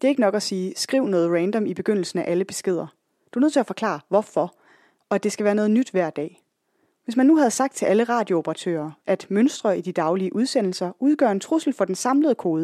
Det 0.00 0.04
er 0.04 0.10
ikke 0.10 0.20
nok 0.20 0.34
at 0.34 0.42
sige, 0.42 0.72
skriv 0.76 1.06
noget 1.06 1.30
random 1.30 1.66
i 1.66 1.74
begyndelsen 1.74 2.18
af 2.18 2.30
alle 2.30 2.44
beskeder. 2.44 2.86
Du 3.34 3.38
er 3.38 3.40
nødt 3.40 3.52
til 3.52 3.60
at 3.60 3.66
forklare, 3.66 4.00
hvorfor, 4.08 4.54
og 5.08 5.14
at 5.14 5.22
det 5.22 5.32
skal 5.32 5.44
være 5.44 5.54
noget 5.54 5.70
nyt 5.70 5.90
hver 5.90 6.10
dag. 6.10 6.41
Hvis 7.04 7.16
man 7.16 7.26
nu 7.26 7.36
havde 7.36 7.50
sagt 7.50 7.74
til 7.74 7.86
alle 7.86 8.04
radiooperatører, 8.04 8.90
at 9.06 9.26
mønstre 9.28 9.78
i 9.78 9.80
de 9.80 9.92
daglige 9.92 10.34
udsendelser 10.34 10.92
udgør 10.98 11.30
en 11.30 11.40
trussel 11.40 11.72
for 11.72 11.84
den 11.84 11.94
samlede 11.94 12.34
kode, 12.34 12.62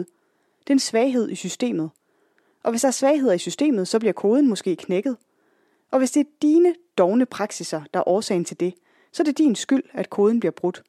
det 0.60 0.70
er 0.70 0.74
en 0.74 0.78
svaghed 0.78 1.30
i 1.30 1.34
systemet. 1.34 1.90
Og 2.62 2.70
hvis 2.70 2.80
der 2.80 2.88
er 2.88 2.92
svagheder 2.92 3.32
i 3.32 3.38
systemet, 3.38 3.88
så 3.88 3.98
bliver 3.98 4.12
koden 4.12 4.48
måske 4.48 4.76
knækket. 4.76 5.16
Og 5.90 5.98
hvis 5.98 6.10
det 6.10 6.20
er 6.20 6.30
dine 6.42 6.74
dogne 6.98 7.26
praksiser, 7.26 7.82
der 7.94 8.00
er 8.00 8.08
årsagen 8.08 8.44
til 8.44 8.60
det, 8.60 8.74
så 9.12 9.22
er 9.22 9.24
det 9.24 9.38
din 9.38 9.54
skyld, 9.54 9.82
at 9.92 10.10
koden 10.10 10.40
bliver 10.40 10.52
brudt. 10.52 10.82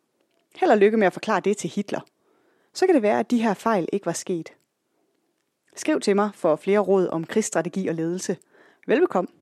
Held 0.55 0.71
og 0.71 0.77
lykke 0.77 0.97
med 0.97 1.07
at 1.07 1.13
forklare 1.13 1.39
det 1.39 1.57
til 1.57 1.69
Hitler. 1.69 1.99
Så 2.73 2.85
kan 2.85 2.95
det 2.95 3.03
være, 3.03 3.19
at 3.19 3.31
de 3.31 3.41
her 3.41 3.53
fejl 3.53 3.89
ikke 3.93 4.05
var 4.05 4.13
sket. 4.13 4.49
Skriv 5.75 5.99
til 5.99 6.15
mig 6.15 6.29
for 6.33 6.55
flere 6.55 6.79
råd 6.79 7.07
om 7.07 7.25
krigsstrategi 7.25 7.87
og 7.87 7.95
ledelse. 7.95 8.37
Velbekomme. 8.87 9.38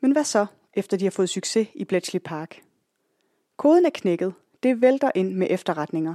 Men 0.00 0.12
hvad 0.12 0.24
så, 0.24 0.46
efter 0.74 0.96
de 0.96 1.04
har 1.04 1.10
fået 1.10 1.28
succes 1.28 1.68
i 1.74 1.84
Bletchley 1.84 2.20
Park? 2.24 2.62
Koden 3.56 3.86
er 3.86 3.90
knækket. 3.90 4.34
Det 4.62 4.80
vælter 4.80 5.10
ind 5.14 5.34
med 5.34 5.46
efterretninger. 5.50 6.14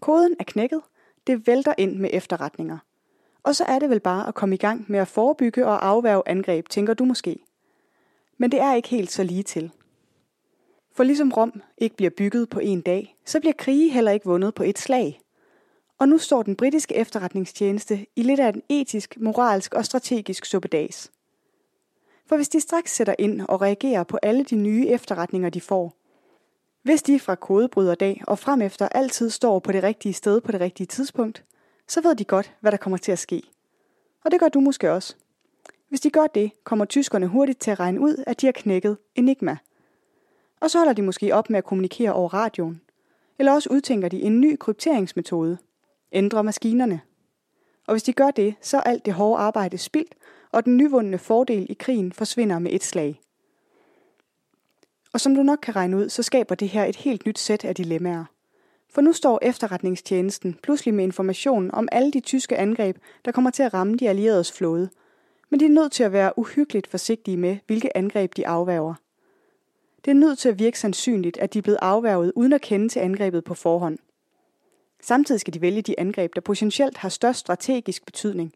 Koden 0.00 0.36
er 0.38 0.44
knækket. 0.44 0.82
Det 1.26 1.46
vælter 1.46 1.74
ind 1.78 1.96
med 1.96 2.10
efterretninger. 2.12 2.78
Og 3.42 3.56
så 3.56 3.64
er 3.64 3.78
det 3.78 3.90
vel 3.90 4.00
bare 4.00 4.28
at 4.28 4.34
komme 4.34 4.54
i 4.54 4.58
gang 4.58 4.84
med 4.88 5.00
at 5.00 5.08
forebygge 5.08 5.66
og 5.66 5.86
afværge 5.86 6.22
angreb, 6.26 6.68
tænker 6.68 6.94
du 6.94 7.04
måske. 7.04 7.38
Men 8.38 8.52
det 8.52 8.60
er 8.60 8.74
ikke 8.74 8.88
helt 8.88 9.12
så 9.12 9.22
lige 9.22 9.42
til. 9.42 9.70
For 10.92 11.04
ligesom 11.04 11.32
Rom 11.32 11.62
ikke 11.78 11.96
bliver 11.96 12.10
bygget 12.10 12.48
på 12.48 12.60
en 12.60 12.80
dag, 12.80 13.16
så 13.26 13.40
bliver 13.40 13.52
krige 13.52 13.90
heller 13.90 14.12
ikke 14.12 14.26
vundet 14.26 14.54
på 14.54 14.62
et 14.62 14.78
slag. 14.78 15.20
Og 15.98 16.08
nu 16.08 16.18
står 16.18 16.42
den 16.42 16.56
britiske 16.56 16.94
efterretningstjeneste 16.94 18.06
i 18.16 18.22
lidt 18.22 18.40
af 18.40 18.48
en 18.48 18.62
etisk, 18.68 19.16
moralsk 19.20 19.74
og 19.74 19.84
strategisk 19.84 20.44
suppedags. 20.44 21.12
For 22.28 22.36
hvis 22.36 22.48
de 22.48 22.60
straks 22.60 22.94
sætter 22.94 23.14
ind 23.18 23.40
og 23.40 23.60
reagerer 23.60 24.04
på 24.04 24.18
alle 24.22 24.44
de 24.44 24.56
nye 24.56 24.88
efterretninger, 24.88 25.50
de 25.50 25.60
får, 25.60 25.94
hvis 26.82 27.02
de 27.02 27.20
fra 27.20 27.34
kodebryderdag 27.34 28.22
og 28.26 28.38
frem 28.38 28.62
efter 28.62 28.88
altid 28.88 29.30
står 29.30 29.58
på 29.58 29.72
det 29.72 29.82
rigtige 29.82 30.12
sted 30.12 30.40
på 30.40 30.52
det 30.52 30.60
rigtige 30.60 30.86
tidspunkt, 30.86 31.44
så 31.86 32.00
ved 32.00 32.14
de 32.14 32.24
godt, 32.24 32.54
hvad 32.60 32.72
der 32.72 32.78
kommer 32.78 32.96
til 32.96 33.12
at 33.12 33.18
ske. 33.18 33.42
Og 34.24 34.30
det 34.30 34.40
gør 34.40 34.48
du 34.48 34.60
måske 34.60 34.92
også. 34.92 35.16
Hvis 35.88 36.00
de 36.00 36.10
gør 36.10 36.26
det, 36.26 36.52
kommer 36.64 36.84
tyskerne 36.84 37.26
hurtigt 37.26 37.60
til 37.60 37.70
at 37.70 37.80
regne 37.80 38.00
ud, 38.00 38.24
at 38.26 38.40
de 38.40 38.46
har 38.46 38.52
knækket 38.52 38.96
Enigma. 39.14 39.56
Og 40.60 40.70
så 40.70 40.78
holder 40.78 40.92
de 40.92 41.02
måske 41.02 41.34
op 41.34 41.50
med 41.50 41.58
at 41.58 41.64
kommunikere 41.64 42.12
over 42.12 42.34
radioen. 42.34 42.80
Eller 43.38 43.52
også 43.52 43.68
udtænker 43.72 44.08
de 44.08 44.22
en 44.22 44.40
ny 44.40 44.56
krypteringsmetode. 44.56 45.58
Ændrer 46.12 46.42
maskinerne. 46.42 47.00
Og 47.86 47.94
hvis 47.94 48.02
de 48.02 48.12
gør 48.12 48.30
det, 48.30 48.54
så 48.60 48.76
er 48.76 48.80
alt 48.80 49.04
det 49.06 49.14
hårde 49.14 49.42
arbejde 49.42 49.78
spildt, 49.78 50.14
og 50.52 50.64
den 50.64 50.76
nyvundne 50.76 51.18
fordel 51.18 51.66
i 51.70 51.74
krigen 51.74 52.12
forsvinder 52.12 52.58
med 52.58 52.72
et 52.72 52.84
slag. 52.84 53.20
Og 55.12 55.20
som 55.20 55.34
du 55.34 55.42
nok 55.42 55.58
kan 55.62 55.76
regne 55.76 55.96
ud, 55.96 56.08
så 56.08 56.22
skaber 56.22 56.54
det 56.54 56.68
her 56.68 56.84
et 56.84 56.96
helt 56.96 57.26
nyt 57.26 57.38
sæt 57.38 57.64
af 57.64 57.74
dilemmaer. 57.74 58.24
For 58.90 59.00
nu 59.00 59.12
står 59.12 59.38
efterretningstjenesten 59.42 60.58
pludselig 60.62 60.94
med 60.94 61.04
information 61.04 61.70
om 61.70 61.88
alle 61.92 62.12
de 62.12 62.20
tyske 62.20 62.56
angreb, 62.56 62.96
der 63.24 63.32
kommer 63.32 63.50
til 63.50 63.62
at 63.62 63.74
ramme 63.74 63.96
de 63.96 64.08
allieredes 64.08 64.52
flåde. 64.52 64.90
Men 65.50 65.60
de 65.60 65.64
er 65.64 65.70
nødt 65.70 65.92
til 65.92 66.02
at 66.02 66.12
være 66.12 66.38
uhyggeligt 66.38 66.86
forsigtige 66.86 67.36
med, 67.36 67.56
hvilke 67.66 67.96
angreb 67.96 68.36
de 68.36 68.46
afværger. 68.46 68.94
Det 70.04 70.10
er 70.10 70.14
nødt 70.14 70.38
til 70.38 70.48
at 70.48 70.58
virke 70.58 70.78
sandsynligt, 70.78 71.38
at 71.38 71.54
de 71.54 71.58
er 71.58 71.62
blevet 71.62 71.78
afværget 71.82 72.32
uden 72.36 72.52
at 72.52 72.60
kende 72.60 72.88
til 72.88 73.00
angrebet 73.00 73.44
på 73.44 73.54
forhånd. 73.54 73.98
Samtidig 75.02 75.40
skal 75.40 75.54
de 75.54 75.60
vælge 75.60 75.82
de 75.82 76.00
angreb, 76.00 76.34
der 76.34 76.40
potentielt 76.40 76.96
har 76.96 77.08
størst 77.08 77.38
strategisk 77.38 78.06
betydning, 78.06 78.52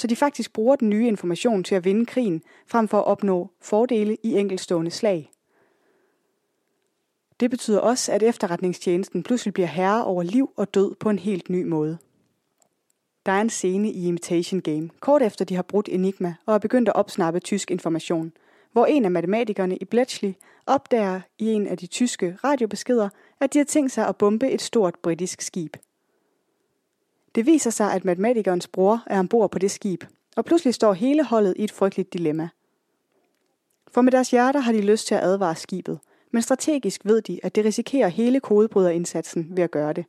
så 0.00 0.06
de 0.06 0.16
faktisk 0.16 0.52
bruger 0.52 0.76
den 0.76 0.88
nye 0.88 1.08
information 1.08 1.64
til 1.64 1.74
at 1.74 1.84
vinde 1.84 2.06
krigen, 2.06 2.42
frem 2.66 2.88
for 2.88 2.98
at 2.98 3.06
opnå 3.06 3.50
fordele 3.60 4.16
i 4.22 4.38
enkeltstående 4.38 4.90
slag. 4.90 5.30
Det 7.40 7.50
betyder 7.50 7.80
også, 7.80 8.12
at 8.12 8.22
efterretningstjenesten 8.22 9.22
pludselig 9.22 9.54
bliver 9.54 9.66
herre 9.66 10.04
over 10.04 10.22
liv 10.22 10.50
og 10.56 10.74
død 10.74 10.94
på 10.94 11.10
en 11.10 11.18
helt 11.18 11.50
ny 11.50 11.64
måde. 11.64 11.98
Der 13.26 13.32
er 13.32 13.40
en 13.40 13.50
scene 13.50 13.90
i 13.90 14.06
Imitation 14.06 14.60
Game, 14.60 14.90
kort 15.00 15.22
efter 15.22 15.44
de 15.44 15.54
har 15.54 15.62
brudt 15.62 15.88
Enigma 15.88 16.34
og 16.46 16.54
er 16.54 16.58
begyndt 16.58 16.88
at 16.88 16.94
opsnappe 16.94 17.40
tysk 17.40 17.70
information, 17.70 18.32
hvor 18.72 18.86
en 18.86 19.04
af 19.04 19.10
matematikerne 19.10 19.76
i 19.76 19.84
Bletchley 19.84 20.32
opdager 20.66 21.20
i 21.38 21.46
en 21.52 21.66
af 21.66 21.78
de 21.78 21.86
tyske 21.86 22.36
radiobeskeder, 22.44 23.08
at 23.40 23.52
de 23.52 23.58
har 23.58 23.64
tænkt 23.64 23.92
sig 23.92 24.08
at 24.08 24.16
bombe 24.16 24.50
et 24.50 24.62
stort 24.62 24.94
britisk 25.02 25.40
skib. 25.40 25.76
Det 27.34 27.46
viser 27.46 27.70
sig, 27.70 27.92
at 27.92 28.04
matematikernes 28.04 28.68
bror 28.68 29.02
er 29.06 29.18
ombord 29.18 29.50
på 29.50 29.58
det 29.58 29.70
skib, 29.70 30.04
og 30.36 30.44
pludselig 30.44 30.74
står 30.74 30.92
hele 30.92 31.24
holdet 31.24 31.54
i 31.56 31.64
et 31.64 31.72
frygteligt 31.72 32.12
dilemma. 32.12 32.48
For 33.88 34.00
med 34.00 34.12
deres 34.12 34.30
hjerter 34.30 34.60
har 34.60 34.72
de 34.72 34.80
lyst 34.80 35.06
til 35.06 35.14
at 35.14 35.22
advare 35.24 35.56
skibet, 35.56 35.98
men 36.30 36.42
strategisk 36.42 37.00
ved 37.04 37.22
de, 37.22 37.40
at 37.42 37.54
det 37.54 37.64
risikerer 37.64 38.08
hele 38.08 38.40
kodebryderindsatsen 38.40 39.46
ved 39.56 39.64
at 39.64 39.70
gøre 39.70 39.92
det. 39.92 40.04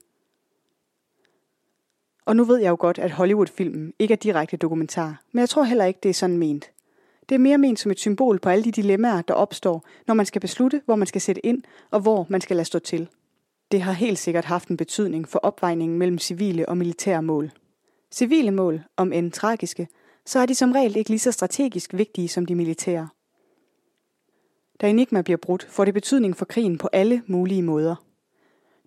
Og 2.26 2.36
nu 2.36 2.44
ved 2.44 2.58
jeg 2.58 2.70
jo 2.70 2.78
godt, 2.80 3.00
at 3.00 3.12
Hollywood-filmen 3.12 3.94
ikke 4.00 4.12
er 4.12 4.18
direkte 4.18 4.58
dokumentar, 4.58 5.22
men 5.32 5.40
jeg 5.40 5.50
tror 5.50 5.64
heller 5.64 5.86
ikke, 5.86 6.00
det 6.04 6.10
er 6.10 6.14
sådan 6.14 6.38
ment. 6.38 6.72
Det 7.30 7.36
er 7.36 7.40
mere 7.40 7.58
ment 7.58 7.80
som 7.80 7.92
et 7.92 8.00
symbol 8.00 8.40
på 8.40 8.50
alle 8.50 8.64
de 8.64 8.72
dilemmaer, 8.72 9.22
der 9.22 9.34
opstår, 9.34 9.86
når 10.08 10.14
man 10.14 10.26
skal 10.26 10.42
beslutte, 10.42 10.82
hvor 10.86 10.96
man 10.96 11.08
skal 11.08 11.22
sætte 11.22 11.46
ind 11.46 11.64
og 11.92 12.00
hvor 12.00 12.26
man 12.30 12.42
skal 12.42 12.56
lade 12.56 12.66
stå 12.66 12.80
til. 12.80 13.10
Det 13.72 13.82
har 13.82 13.92
helt 13.92 14.20
sikkert 14.20 14.46
haft 14.46 14.70
en 14.70 14.78
betydning 14.78 15.28
for 15.28 15.40
opvejningen 15.40 15.98
mellem 15.98 16.18
civile 16.18 16.70
og 16.70 16.78
militære 16.78 17.22
mål. 17.22 17.52
Civile 18.12 18.52
mål, 18.52 18.84
om 18.98 19.14
end 19.14 19.32
tragiske, 19.32 19.88
så 20.26 20.40
er 20.40 20.46
de 20.46 20.56
som 20.56 20.72
regel 20.72 20.96
ikke 20.96 21.10
lige 21.10 21.20
så 21.20 21.32
strategisk 21.32 21.94
vigtige 21.94 22.28
som 22.28 22.46
de 22.46 22.56
militære. 22.56 23.10
Da 24.82 24.90
Enigma 24.90 25.22
bliver 25.22 25.38
brudt, 25.38 25.64
får 25.70 25.86
det 25.86 25.94
betydning 25.94 26.38
for 26.38 26.46
krigen 26.46 26.78
på 26.78 26.90
alle 26.94 27.22
mulige 27.28 27.62
måder. 27.62 27.96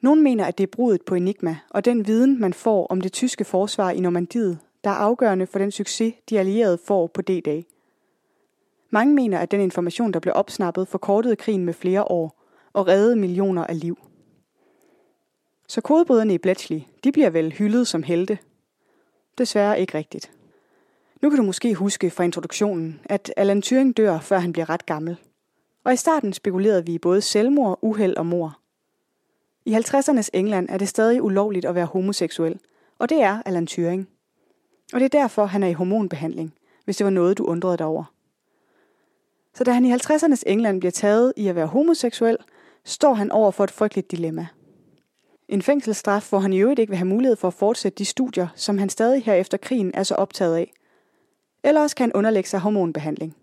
Nogle 0.02 0.22
mener, 0.22 0.44
at 0.44 0.58
det 0.58 0.64
er 0.64 0.72
brudet 0.72 1.02
på 1.02 1.14
Enigma 1.14 1.56
og 1.70 1.84
den 1.84 2.06
viden, 2.06 2.40
man 2.40 2.52
får 2.52 2.86
om 2.86 3.00
det 3.00 3.12
tyske 3.12 3.44
forsvar 3.44 3.90
i 3.90 4.00
Normandiet, 4.00 4.58
der 4.84 4.90
er 4.90 4.94
afgørende 4.94 5.46
for 5.46 5.58
den 5.58 5.70
succes, 5.70 6.14
de 6.30 6.38
allierede 6.38 6.78
får 6.86 7.06
på 7.06 7.22
D-dag. 7.22 7.66
Mange 8.90 9.14
mener, 9.14 9.38
at 9.38 9.50
den 9.50 9.60
information, 9.60 10.12
der 10.12 10.20
blev 10.20 10.34
opsnappet, 10.36 10.88
forkortede 10.88 11.36
krigen 11.36 11.64
med 11.64 11.74
flere 11.74 12.04
år 12.04 12.42
og 12.72 12.88
reddede 12.88 13.16
millioner 13.16 13.64
af 13.64 13.80
liv. 13.80 13.98
Så 15.74 15.80
kodebryderne 15.80 16.34
i 16.34 16.38
Bletchley, 16.38 16.80
de 17.04 17.12
bliver 17.12 17.30
vel 17.30 17.52
hyldet 17.52 17.86
som 17.86 18.02
helte. 18.02 18.38
Desværre 19.38 19.80
ikke 19.80 19.98
rigtigt. 19.98 20.32
Nu 21.22 21.30
kan 21.30 21.38
du 21.38 21.42
måske 21.42 21.74
huske 21.74 22.10
fra 22.10 22.24
introduktionen, 22.24 23.00
at 23.04 23.34
Alan 23.36 23.62
Turing 23.62 23.96
dør, 23.96 24.20
før 24.20 24.38
han 24.38 24.52
bliver 24.52 24.70
ret 24.70 24.86
gammel– 24.86 25.16
Og 25.84 25.92
i 25.92 25.96
starten 25.96 26.32
spekulerede 26.32 26.86
vi 26.86 26.94
i 26.94 26.98
både 26.98 27.20
selvmord, 27.20 27.78
uheld 27.82 28.16
og 28.16 28.26
mor. 28.26 28.58
I 29.64 29.74
50'ernes 29.74 30.28
England 30.32 30.68
er 30.68 30.78
det 30.78 30.88
stadig 30.88 31.22
ulovligt 31.22 31.64
at 31.64 31.74
være 31.74 31.86
homoseksuel, 31.86 32.58
og 32.98 33.08
det 33.08 33.22
er 33.22 33.42
Alan 33.44 33.66
Turing. 33.66 34.08
Og 34.92 35.00
det 35.00 35.04
er 35.04 35.20
derfor, 35.20 35.44
han 35.44 35.62
er 35.62 35.68
i 35.68 35.72
hormonbehandling, 35.72 36.54
hvis 36.84 36.96
det 36.96 37.04
var 37.04 37.10
noget, 37.10 37.38
du 37.38 37.44
undrede 37.44 37.76
dig 37.76 37.86
over. 37.86 38.04
Så 39.54 39.64
da 39.64 39.72
han 39.72 39.84
i 39.84 39.92
50'ernes 39.92 40.42
England 40.46 40.80
bliver 40.80 40.92
taget 40.92 41.32
i 41.36 41.48
at 41.48 41.54
være 41.54 41.66
homoseksuel, 41.66 42.36
står 42.84 43.14
han 43.14 43.30
over 43.30 43.50
for 43.50 43.64
et 43.64 43.70
frygteligt 43.70 44.10
dilemma. 44.10 44.46
En 45.48 45.62
fængselsstraf, 45.62 46.28
hvor 46.28 46.38
han 46.38 46.52
i 46.52 46.60
øvrigt 46.60 46.80
ikke 46.80 46.90
vil 46.90 46.96
have 46.96 47.08
mulighed 47.08 47.36
for 47.36 47.48
at 47.48 47.54
fortsætte 47.54 47.98
de 47.98 48.04
studier, 48.04 48.48
som 48.54 48.78
han 48.78 48.88
stadig 48.88 49.24
her 49.24 49.34
efter 49.34 49.58
krigen 49.58 49.90
er 49.94 50.02
så 50.02 50.14
optaget 50.14 50.56
af. 50.56 50.72
Eller 51.64 51.80
også 51.80 51.96
kan 51.96 52.04
han 52.04 52.12
underlægge 52.12 52.48
sig 52.48 52.60
hormonbehandling. 52.60 53.36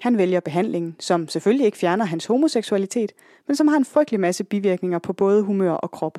Han 0.00 0.18
vælger 0.18 0.40
behandlingen, 0.40 0.96
som 0.98 1.28
selvfølgelig 1.28 1.66
ikke 1.66 1.78
fjerner 1.78 2.04
hans 2.04 2.26
homoseksualitet, 2.26 3.12
men 3.46 3.56
som 3.56 3.68
har 3.68 3.76
en 3.76 3.84
frygtelig 3.84 4.20
masse 4.20 4.44
bivirkninger 4.44 4.98
på 4.98 5.12
både 5.12 5.42
humør 5.42 5.72
og 5.72 5.90
krop. 5.90 6.18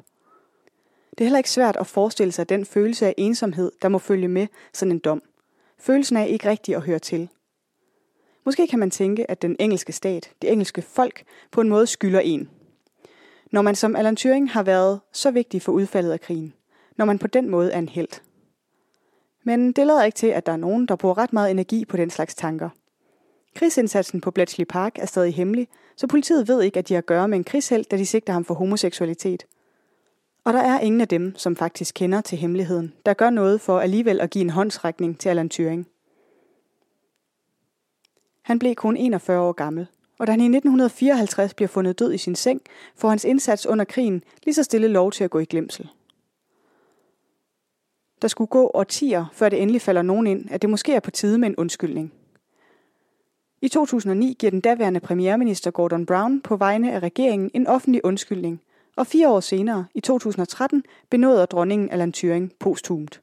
Det 1.11 1.21
er 1.21 1.25
heller 1.25 1.37
ikke 1.37 1.51
svært 1.51 1.77
at 1.77 1.87
forestille 1.87 2.31
sig 2.31 2.49
den 2.49 2.65
følelse 2.65 3.05
af 3.07 3.13
ensomhed, 3.17 3.71
der 3.81 3.87
må 3.89 3.97
følge 3.97 4.27
med 4.27 4.47
sådan 4.73 4.91
en 4.91 4.99
dom. 4.99 5.21
Følelsen 5.79 6.17
af 6.17 6.27
ikke 6.27 6.49
rigtig 6.49 6.75
at 6.75 6.81
høre 6.81 6.99
til. 6.99 7.29
Måske 8.45 8.67
kan 8.67 8.79
man 8.79 8.91
tænke, 8.91 9.31
at 9.31 9.41
den 9.41 9.55
engelske 9.59 9.91
stat, 9.91 10.31
det 10.41 10.51
engelske 10.51 10.81
folk, 10.81 11.23
på 11.51 11.61
en 11.61 11.69
måde 11.69 11.87
skylder 11.87 12.19
en. 12.19 12.49
Når 13.53 13.61
man 13.61 13.75
som 13.75 13.95
Alan 13.95 14.15
Turing 14.15 14.51
har 14.51 14.63
været 14.63 14.99
så 15.11 15.31
vigtig 15.31 15.61
for 15.61 15.71
udfaldet 15.71 16.11
af 16.11 16.21
krigen. 16.21 16.53
Når 16.97 17.05
man 17.05 17.19
på 17.19 17.27
den 17.27 17.49
måde 17.49 17.71
er 17.71 17.79
en 17.79 17.89
held. 17.89 18.21
Men 19.43 19.71
det 19.71 19.87
lader 19.87 20.03
ikke 20.03 20.15
til, 20.15 20.27
at 20.27 20.45
der 20.45 20.51
er 20.51 20.57
nogen, 20.57 20.87
der 20.87 20.95
bruger 20.95 21.17
ret 21.17 21.33
meget 21.33 21.51
energi 21.51 21.85
på 21.85 21.97
den 21.97 22.09
slags 22.09 22.35
tanker. 22.35 22.69
Krigsindsatsen 23.55 24.21
på 24.21 24.31
Bletchley 24.31 24.65
Park 24.65 24.99
er 24.99 25.05
stadig 25.05 25.33
hemmelig, 25.33 25.67
så 25.95 26.07
politiet 26.07 26.47
ved 26.47 26.61
ikke, 26.61 26.79
at 26.79 26.87
de 26.87 26.93
har 26.93 26.97
at 27.01 27.05
gøre 27.05 27.27
med 27.27 27.37
en 27.37 27.43
krigsheld, 27.43 27.85
da 27.85 27.97
de 27.97 28.05
sigter 28.05 28.33
ham 28.33 28.45
for 28.45 28.53
homoseksualitet. 28.53 29.45
Og 30.43 30.53
der 30.53 30.61
er 30.61 30.79
ingen 30.79 31.01
af 31.01 31.07
dem, 31.07 31.33
som 31.35 31.55
faktisk 31.55 31.95
kender 31.95 32.21
til 32.21 32.37
hemmeligheden, 32.37 32.93
der 33.05 33.13
gør 33.13 33.29
noget 33.29 33.61
for 33.61 33.79
alligevel 33.79 34.21
at 34.21 34.29
give 34.29 34.41
en 34.41 34.49
håndsrækning 34.49 35.19
til 35.19 35.29
Alan 35.29 35.49
Turing. 35.49 35.87
Han 38.41 38.59
blev 38.59 38.75
kun 38.75 38.97
41 38.97 39.39
år 39.39 39.51
gammel, 39.51 39.87
og 40.23 40.27
da 40.27 40.31
han 40.31 40.41
i 40.41 40.43
1954 40.43 41.53
bliver 41.53 41.67
fundet 41.67 41.99
død 41.99 42.13
i 42.13 42.17
sin 42.17 42.35
seng, 42.35 42.61
får 42.95 43.09
hans 43.09 43.25
indsats 43.25 43.65
under 43.65 43.85
krigen 43.85 44.23
lige 44.43 44.53
så 44.53 44.63
stille 44.63 44.87
lov 44.87 45.11
til 45.11 45.23
at 45.23 45.29
gå 45.29 45.39
i 45.39 45.45
glemsel. 45.45 45.89
Der 48.21 48.27
skulle 48.27 48.47
gå 48.47 48.71
årtier, 48.73 49.25
før 49.33 49.49
det 49.49 49.61
endelig 49.61 49.81
falder 49.81 50.01
nogen 50.01 50.27
ind, 50.27 50.45
at 50.51 50.61
det 50.61 50.69
måske 50.69 50.93
er 50.95 50.99
på 50.99 51.11
tide 51.11 51.37
med 51.37 51.47
en 51.47 51.55
undskyldning. 51.55 52.13
I 53.61 53.67
2009 53.67 54.35
giver 54.39 54.51
den 54.51 54.61
daværende 54.61 54.99
premierminister 54.99 55.71
Gordon 55.71 56.05
Brown 56.05 56.41
på 56.41 56.55
vegne 56.55 56.93
af 56.93 56.99
regeringen 56.99 57.51
en 57.53 57.67
offentlig 57.67 58.05
undskyldning, 58.05 58.61
og 58.95 59.07
fire 59.07 59.29
år 59.29 59.39
senere, 59.39 59.85
i 59.95 59.99
2013, 59.99 60.83
benåder 61.09 61.45
dronningen 61.45 61.89
Alan 61.89 62.11
Turing 62.11 62.51
posthumt. 62.59 63.21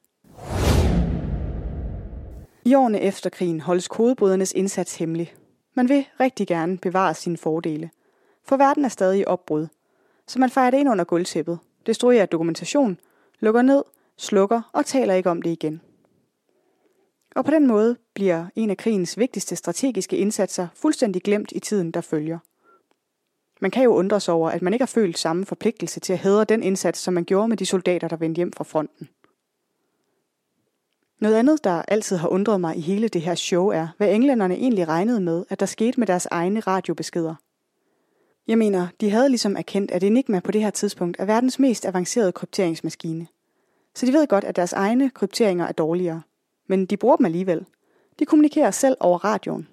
I 2.64 2.74
årene 2.74 3.00
efter 3.00 3.30
krigen 3.30 3.60
holdes 3.60 3.88
kodebrydernes 3.88 4.52
indsats 4.52 4.96
hemmelig. 4.96 5.34
Man 5.80 5.88
vil 5.88 6.06
rigtig 6.20 6.46
gerne 6.46 6.78
bevare 6.78 7.14
sine 7.14 7.36
fordele. 7.36 7.90
For 8.44 8.56
verden 8.56 8.84
er 8.84 8.88
stadig 8.88 9.20
i 9.20 9.24
opbrud. 9.24 9.66
Så 10.26 10.38
man 10.38 10.50
fejrer 10.50 10.70
det 10.70 10.78
ind 10.78 10.90
under 10.90 11.04
gulvtæppet, 11.04 11.58
destruerer 11.86 12.26
dokumentation, 12.26 12.98
lukker 13.38 13.62
ned, 13.62 13.84
slukker 14.16 14.70
og 14.72 14.86
taler 14.86 15.14
ikke 15.14 15.30
om 15.30 15.42
det 15.42 15.50
igen. 15.50 15.80
Og 17.36 17.44
på 17.44 17.50
den 17.50 17.66
måde 17.66 17.96
bliver 18.14 18.46
en 18.56 18.70
af 18.70 18.76
krigens 18.76 19.18
vigtigste 19.18 19.56
strategiske 19.56 20.16
indsatser 20.16 20.68
fuldstændig 20.74 21.22
glemt 21.22 21.52
i 21.54 21.60
tiden, 21.60 21.90
der 21.90 22.00
følger. 22.00 22.38
Man 23.60 23.70
kan 23.70 23.84
jo 23.84 23.94
undre 23.94 24.20
sig 24.20 24.34
over, 24.34 24.50
at 24.50 24.62
man 24.62 24.72
ikke 24.72 24.82
har 24.82 24.86
følt 24.94 25.18
samme 25.18 25.46
forpligtelse 25.46 26.00
til 26.00 26.12
at 26.12 26.18
hædre 26.18 26.44
den 26.44 26.62
indsats, 26.62 27.00
som 27.00 27.14
man 27.14 27.24
gjorde 27.24 27.48
med 27.48 27.56
de 27.56 27.66
soldater, 27.66 28.08
der 28.08 28.16
vendte 28.16 28.38
hjem 28.38 28.52
fra 28.52 28.64
fronten. 28.64 29.08
Noget 31.20 31.36
andet, 31.36 31.64
der 31.64 31.82
altid 31.88 32.16
har 32.16 32.28
undret 32.28 32.60
mig 32.60 32.76
i 32.76 32.80
hele 32.80 33.08
det 33.08 33.22
her 33.22 33.34
show, 33.34 33.68
er, 33.68 33.88
hvad 33.96 34.14
englænderne 34.14 34.54
egentlig 34.54 34.88
regnede 34.88 35.20
med, 35.20 35.44
at 35.48 35.60
der 35.60 35.66
skete 35.66 36.00
med 36.00 36.06
deres 36.06 36.26
egne 36.26 36.60
radiobeskeder. 36.60 37.34
Jeg 38.46 38.58
mener, 38.58 38.86
de 39.00 39.10
havde 39.10 39.28
ligesom 39.28 39.56
erkendt, 39.56 39.90
at 39.90 40.02
Enigma 40.02 40.40
på 40.40 40.50
det 40.50 40.60
her 40.60 40.70
tidspunkt 40.70 41.16
er 41.20 41.24
verdens 41.24 41.58
mest 41.58 41.86
avancerede 41.86 42.32
krypteringsmaskine. 42.32 43.26
Så 43.94 44.06
de 44.06 44.12
ved 44.12 44.26
godt, 44.26 44.44
at 44.44 44.56
deres 44.56 44.72
egne 44.72 45.10
krypteringer 45.10 45.66
er 45.66 45.72
dårligere. 45.72 46.22
Men 46.68 46.86
de 46.86 46.96
bruger 46.96 47.16
dem 47.16 47.26
alligevel. 47.26 47.66
De 48.18 48.26
kommunikerer 48.26 48.70
selv 48.70 48.96
over 49.00 49.24
radioen. 49.24 49.68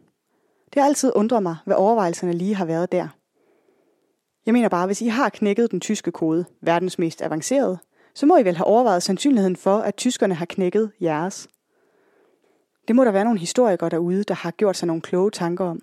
Det 0.73 0.81
har 0.81 0.87
altid 0.87 1.11
undret 1.15 1.43
mig, 1.43 1.55
hvad 1.65 1.75
overvejelserne 1.75 2.33
lige 2.33 2.55
har 2.55 2.65
været 2.65 2.91
der. 2.91 3.07
Jeg 4.45 4.53
mener 4.53 4.69
bare, 4.69 4.85
hvis 4.85 5.01
I 5.01 5.07
har 5.07 5.29
knækket 5.29 5.71
den 5.71 5.79
tyske 5.79 6.11
kode, 6.11 6.45
verdens 6.61 6.99
mest 6.99 7.21
avancerede, 7.21 7.77
så 8.17 8.25
må 8.25 8.37
I 8.37 8.45
vel 8.45 8.55
have 8.55 8.65
overvejet 8.65 9.03
sandsynligheden 9.03 9.55
for, 9.55 9.77
at 9.77 9.95
tyskerne 9.95 10.33
har 10.33 10.45
knækket 10.45 10.91
jeres. 11.01 11.47
Det 12.87 12.95
må 12.95 13.03
der 13.03 13.11
være 13.11 13.23
nogle 13.23 13.39
historikere 13.39 13.89
derude, 13.89 14.23
der 14.23 14.33
har 14.33 14.51
gjort 14.51 14.77
sig 14.77 14.87
nogle 14.87 15.01
kloge 15.01 15.31
tanker 15.31 15.65
om. 15.65 15.81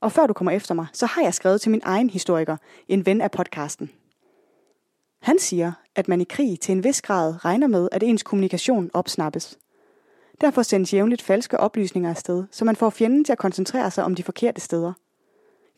Og 0.00 0.12
før 0.12 0.26
du 0.26 0.32
kommer 0.32 0.52
efter 0.52 0.74
mig, 0.74 0.86
så 0.92 1.06
har 1.06 1.22
jeg 1.22 1.34
skrevet 1.34 1.60
til 1.60 1.70
min 1.70 1.80
egen 1.84 2.10
historiker, 2.10 2.56
en 2.88 3.06
ven 3.06 3.20
af 3.20 3.30
podcasten. 3.30 3.90
Han 5.22 5.38
siger, 5.38 5.72
at 5.94 6.08
man 6.08 6.20
i 6.20 6.24
krig 6.24 6.60
til 6.60 6.72
en 6.72 6.84
vis 6.84 7.02
grad 7.02 7.44
regner 7.44 7.66
med, 7.66 7.88
at 7.92 8.02
ens 8.02 8.22
kommunikation 8.22 8.90
opsnappes. 8.94 9.58
Derfor 10.40 10.62
sendes 10.62 10.94
jævnligt 10.94 11.22
falske 11.22 11.60
oplysninger 11.60 12.10
afsted, 12.10 12.44
så 12.50 12.64
man 12.64 12.76
får 12.76 12.90
fjenden 12.90 13.24
til 13.24 13.32
at 13.32 13.38
koncentrere 13.38 13.90
sig 13.90 14.04
om 14.04 14.14
de 14.14 14.22
forkerte 14.22 14.60
steder– 14.60 14.92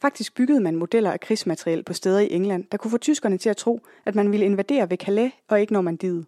Faktisk 0.01 0.35
byggede 0.35 0.61
man 0.61 0.77
modeller 0.77 1.11
af 1.11 1.21
krigsmateriel 1.21 1.83
på 1.83 1.93
steder 1.93 2.19
i 2.19 2.33
England, 2.33 2.65
der 2.73 2.79
kunne 2.79 2.91
få 2.91 2.99
tyskerne 2.99 3.39
til 3.39 3.49
at 3.49 3.57
tro, 3.57 3.81
at 4.05 4.15
man 4.15 4.33
ville 4.33 4.47
invadere 4.47 4.91
ved 4.91 4.97
Calais 4.97 5.33
og 5.49 5.61
ikke 5.61 5.73
Normandiet. 5.73 6.27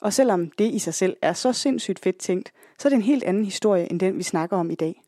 Og 0.00 0.12
selvom 0.12 0.50
det 0.50 0.74
i 0.74 0.78
sig 0.78 0.94
selv 0.94 1.16
er 1.22 1.32
så 1.32 1.52
sindssygt 1.52 1.98
fedt 1.98 2.16
tænkt, 2.16 2.52
så 2.78 2.88
er 2.88 2.90
det 2.90 2.96
en 2.96 3.02
helt 3.02 3.24
anden 3.24 3.44
historie 3.44 3.90
end 3.90 4.00
den, 4.00 4.18
vi 4.18 4.22
snakker 4.22 4.56
om 4.56 4.70
i 4.70 4.74
dag. 4.74 5.02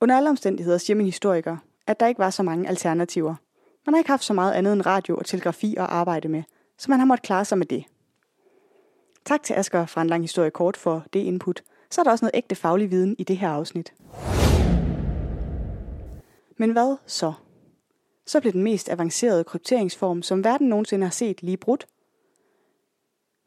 Under 0.00 0.16
alle 0.16 0.30
omstændigheder 0.30 0.78
siger 0.78 0.96
min 0.96 1.06
historiker, 1.06 1.56
at 1.86 2.00
der 2.00 2.06
ikke 2.06 2.18
var 2.18 2.30
så 2.30 2.42
mange 2.42 2.68
alternativer. 2.68 3.34
Man 3.86 3.94
har 3.94 3.98
ikke 3.98 4.10
haft 4.10 4.24
så 4.24 4.32
meget 4.32 4.52
andet 4.52 4.72
end 4.72 4.86
radio 4.86 5.16
og 5.16 5.26
telegrafi 5.26 5.76
at 5.76 5.84
arbejde 5.84 6.28
med, 6.28 6.42
så 6.78 6.90
man 6.90 6.98
har 6.98 7.06
måttet 7.06 7.26
klare 7.26 7.44
sig 7.44 7.58
med 7.58 7.66
det. 7.66 7.84
Tak 9.24 9.42
til 9.42 9.54
Asger 9.54 9.86
fra 9.86 10.02
en 10.02 10.08
lang 10.08 10.22
historie 10.22 10.50
kort 10.50 10.76
for 10.76 11.04
det 11.12 11.20
input. 11.20 11.62
Så 11.90 12.00
er 12.00 12.02
der 12.02 12.10
også 12.10 12.24
noget 12.24 12.36
ægte 12.36 12.54
faglig 12.54 12.90
viden 12.90 13.16
i 13.18 13.24
det 13.24 13.36
her 13.36 13.48
afsnit. 13.48 13.92
Men 16.56 16.70
hvad 16.70 16.96
så? 17.06 17.32
Så 18.26 18.40
blev 18.40 18.52
den 18.52 18.62
mest 18.62 18.88
avancerede 18.88 19.44
krypteringsform, 19.44 20.22
som 20.22 20.44
verden 20.44 20.68
nogensinde 20.68 21.06
har 21.06 21.10
set, 21.10 21.42
lige 21.42 21.56
brudt. 21.56 21.86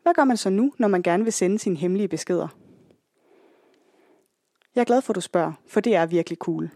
Hvad 0.03 0.13
gør 0.13 0.23
man 0.23 0.37
så 0.37 0.49
nu, 0.49 0.73
når 0.79 0.87
man 0.87 1.03
gerne 1.03 1.23
vil 1.23 1.33
sende 1.33 1.59
sine 1.59 1.75
hemmelige 1.75 2.07
beskeder? 2.07 2.47
Jeg 4.75 4.81
er 4.81 4.85
glad 4.85 5.01
for, 5.01 5.11
at 5.11 5.15
du 5.15 5.21
spørger, 5.21 5.53
for 5.67 5.79
det 5.79 5.95
er 5.95 6.05
virkelig 6.05 6.37
cool. 6.37 6.69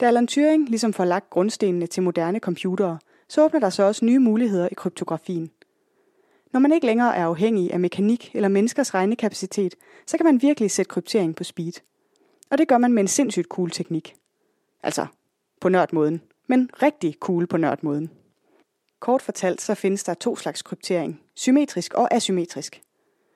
Da 0.00 0.06
Alan 0.06 0.26
Turing 0.26 0.68
ligesom 0.68 0.92
får 0.92 1.04
lagt 1.04 1.30
grundstenene 1.30 1.86
til 1.86 2.02
moderne 2.02 2.38
computere, 2.38 2.98
så 3.28 3.44
åbner 3.44 3.60
der 3.60 3.70
så 3.70 3.82
også 3.82 4.04
nye 4.04 4.18
muligheder 4.18 4.68
i 4.72 4.74
kryptografien. 4.74 5.50
Når 6.52 6.60
man 6.60 6.72
ikke 6.72 6.86
længere 6.86 7.16
er 7.16 7.24
afhængig 7.24 7.72
af 7.72 7.80
mekanik 7.80 8.30
eller 8.34 8.48
menneskers 8.48 8.94
regnekapacitet, 8.94 9.74
så 10.06 10.16
kan 10.16 10.26
man 10.26 10.42
virkelig 10.42 10.70
sætte 10.70 10.88
kryptering 10.88 11.36
på 11.36 11.44
speed. 11.44 11.72
Og 12.50 12.58
det 12.58 12.68
gør 12.68 12.78
man 12.78 12.92
med 12.92 13.02
en 13.02 13.08
sindssygt 13.08 13.46
cool 13.46 13.70
teknik. 13.70 14.19
Altså 14.82 15.06
på 15.60 15.68
nørdmåden, 15.68 16.22
men 16.46 16.70
rigtig 16.82 17.16
cool 17.20 17.46
på 17.46 17.56
nørdmåden. 17.56 18.10
Kort 19.00 19.22
fortalt 19.22 19.60
så 19.60 19.74
findes 19.74 20.04
der 20.04 20.14
to 20.14 20.36
slags 20.36 20.62
kryptering, 20.62 21.20
symmetrisk 21.34 21.94
og 21.94 22.14
asymmetrisk. 22.14 22.82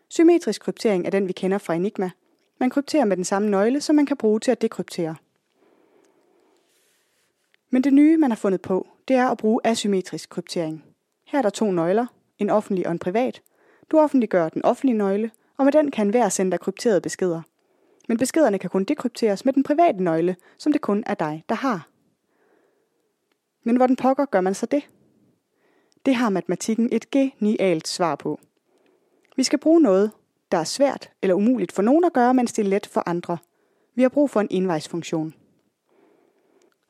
Symmetrisk 0.09 0.63
kryptering 0.63 1.07
er 1.07 1.11
den, 1.11 1.29
vi 1.29 1.33
kender 1.33 1.59
fra 1.59 1.75
Enigma. 1.75 2.11
Man 2.61 2.71
krypterer 2.71 3.05
med 3.05 3.17
den 3.17 3.25
samme 3.25 3.51
nøgle, 3.51 3.81
som 3.81 3.97
man 3.97 4.07
kan 4.07 4.17
bruge 4.17 4.41
til 4.41 4.51
at 4.51 4.63
dekryptere. 4.63 5.17
Men 7.71 7.85
det 7.85 7.93
nye, 7.93 8.17
man 8.17 8.31
har 8.31 8.37
fundet 8.37 8.63
på, 8.63 8.87
det 9.09 9.17
er 9.17 9.29
at 9.29 9.39
bruge 9.39 9.61
asymmetrisk 9.65 10.31
kryptering. 10.31 10.85
Her 11.27 11.39
er 11.39 11.43
der 11.43 11.51
to 11.51 11.71
nøgler, 11.71 12.07
en 12.39 12.51
offentlig 12.51 12.87
og 12.87 12.93
en 12.93 12.99
privat. 12.99 13.43
Du 13.91 13.99
offentliggør 13.99 14.49
den 14.49 14.65
offentlige 14.65 14.99
nøgle, 14.99 15.31
og 15.57 15.65
med 15.65 15.73
den 15.73 15.91
kan 15.91 16.11
hver 16.11 16.29
sende 16.29 16.51
dig 16.51 16.61
krypterede 16.61 17.01
beskeder– 17.01 17.43
men 18.09 18.19
beskederne 18.19 18.59
kan 18.59 18.71
kun 18.71 18.85
dekrypteres 18.85 19.45
med 19.45 19.53
den 19.53 19.63
private 19.63 20.03
nøgle, 20.03 20.37
som 20.59 20.73
det 20.73 20.81
kun 20.81 21.05
er 21.07 21.15
dig, 21.15 21.45
der 21.49 21.55
har. 21.55 21.89
Men 23.63 23.77
hvordan 23.77 23.97
pokker 23.97 24.25
gør 24.25 24.41
man 24.41 24.55
så 24.55 24.67
det? 24.67 24.89
Det 26.07 26.15
har 26.15 26.31
matematikken 26.31 26.89
et 26.93 27.11
genialt 27.11 27.89
svar 27.89 28.15
på. 28.15 28.41
Vi 29.37 29.43
skal 29.43 29.59
bruge 29.59 29.81
noget, 29.81 30.11
der 30.53 30.59
er 30.59 30.65
svært 30.65 31.11
eller 31.23 31.35
umuligt 31.35 31.73
for 31.73 31.83
nogen 31.83 32.05
at 32.05 32.13
gøre, 32.13 32.35
mens 32.35 32.53
det 32.53 32.65
er 32.65 32.69
let 32.69 32.87
for 32.87 33.03
andre. 33.07 33.39
Vi 33.95 34.03
har 34.03 34.09
brug 34.09 34.31
for 34.31 34.41
en 34.41 34.49
envejsfunktion. 34.51 35.35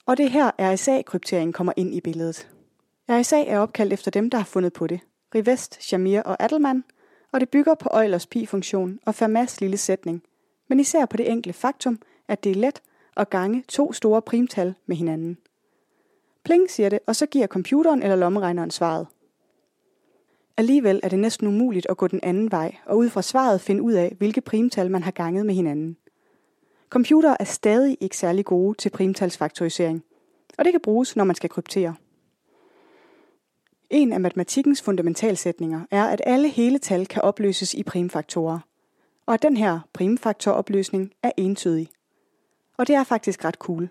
Og 0.07 0.17
det 0.17 0.27
er 0.27 0.31
her 0.31 0.51
RSA-kryptering 0.59 1.55
kommer 1.55 1.73
ind 1.77 1.95
i 1.95 2.01
billedet. 2.01 2.49
RSA 3.11 3.45
er 3.45 3.59
opkaldt 3.59 3.93
efter 3.93 4.11
dem, 4.11 4.31
der 4.31 4.39
har 4.39 4.45
fundet 4.45 4.73
på 4.73 4.87
det. 4.87 5.01
Rivest, 5.35 5.83
Shamir 5.83 6.21
og 6.21 6.43
Adelman, 6.43 6.85
og 7.33 7.41
det 7.41 7.49
bygger 7.49 7.75
på 7.75 7.89
Eulers 7.95 8.27
pi-funktion 8.27 9.01
og 9.07 9.15
Fermats 9.15 9.61
lille 9.61 9.77
sætning– 9.77 10.23
men 10.69 10.81
især 10.81 11.07
på 11.07 11.17
det 11.17 11.31
enkle 11.31 11.53
faktum, 11.53 11.99
at 12.29 12.45
det 12.45 12.53
er 12.53 12.57
let 12.57 12.83
at 13.17 13.31
gange 13.31 13.65
to 13.69 13.93
store 13.93 14.23
primtal 14.23 14.75
med 14.87 14.97
hinanden. 14.97 15.39
Pling 16.45 16.71
siger 16.71 16.89
det, 16.89 16.99
og 17.07 17.17
så 17.17 17.27
giver 17.27 17.47
computeren 17.47 18.03
eller 18.03 18.17
lommeregneren 18.17 18.71
svaret. 18.71 19.07
Alligevel 20.57 21.01
er 21.03 21.09
det 21.09 21.19
næsten 21.19 21.49
umuligt 21.49 21.87
at 21.91 21.97
gå 21.97 22.07
den 22.07 22.21
anden 22.23 22.51
vej, 22.51 22.77
og 22.87 22.99
ud 22.99 23.09
fra 23.09 23.23
svaret 23.23 23.61
finde 23.61 23.83
ud 23.83 23.93
af, 23.93 24.15
hvilke 24.19 24.41
primtal 24.41 24.91
man 24.91 25.03
har 25.03 25.11
ganget 25.11 25.47
med 25.47 25.55
hinanden. 25.55 25.97
Computere 26.89 27.37
er 27.41 27.45
stadig 27.45 27.97
ikke 28.01 28.17
særlig 28.17 28.45
gode 28.45 28.79
til 28.79 28.91
primtalsfaktorisering, 28.91 30.05
og 30.59 30.65
det 30.65 30.73
kan 30.73 30.81
bruges, 30.81 31.17
når 31.17 31.25
man 31.25 31.37
skal 31.37 31.51
kryptere. 31.51 31.95
En 33.91 34.13
af 34.13 34.21
matematikkens 34.21 34.83
fundamentalsætninger 34.83 35.81
er, 35.91 36.05
at 36.05 36.21
alle 36.27 36.49
hele 36.49 36.79
tal 36.79 37.07
kan 37.07 37.23
opløses 37.23 37.75
i 37.75 37.83
primfaktorer, 37.83 38.59
og 39.27 39.35
at 39.35 39.43
den 39.43 39.57
her 39.57 39.81
primfaktoropløsning 39.93 41.13
er 41.23 41.31
entydig. 41.37 41.89
Og 42.77 42.87
det 42.87 42.95
er 42.95 43.05
faktisk 43.05 43.45
ret 43.45 43.55
cool. 43.55 43.89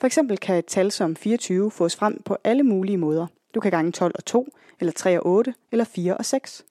For 0.00 0.06
eksempel 0.06 0.38
kan 0.38 0.56
et 0.56 0.66
tal 0.66 0.92
som 0.92 1.16
24 1.16 1.70
fås 1.70 1.96
frem 1.96 2.22
på 2.22 2.36
alle 2.44 2.62
mulige 2.62 2.98
måder. 2.98 3.26
Du 3.54 3.60
kan 3.60 3.70
gange 3.70 3.92
12 3.92 4.12
og 4.14 4.24
2, 4.24 4.48
eller 4.80 4.92
3 4.92 5.20
og 5.20 5.26
8, 5.26 5.54
eller 5.72 5.84
4 5.84 6.16
og 6.16 6.24
6. 6.24 6.64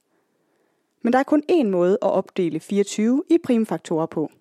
Men 1.01 1.13
der 1.13 1.19
er 1.19 1.23
kun 1.23 1.43
én 1.51 1.63
måde 1.63 1.93
at 2.01 2.11
opdele 2.11 2.59
24 2.59 3.23
i 3.29 3.37
primfaktorer 3.43 4.05
på. 4.05 4.31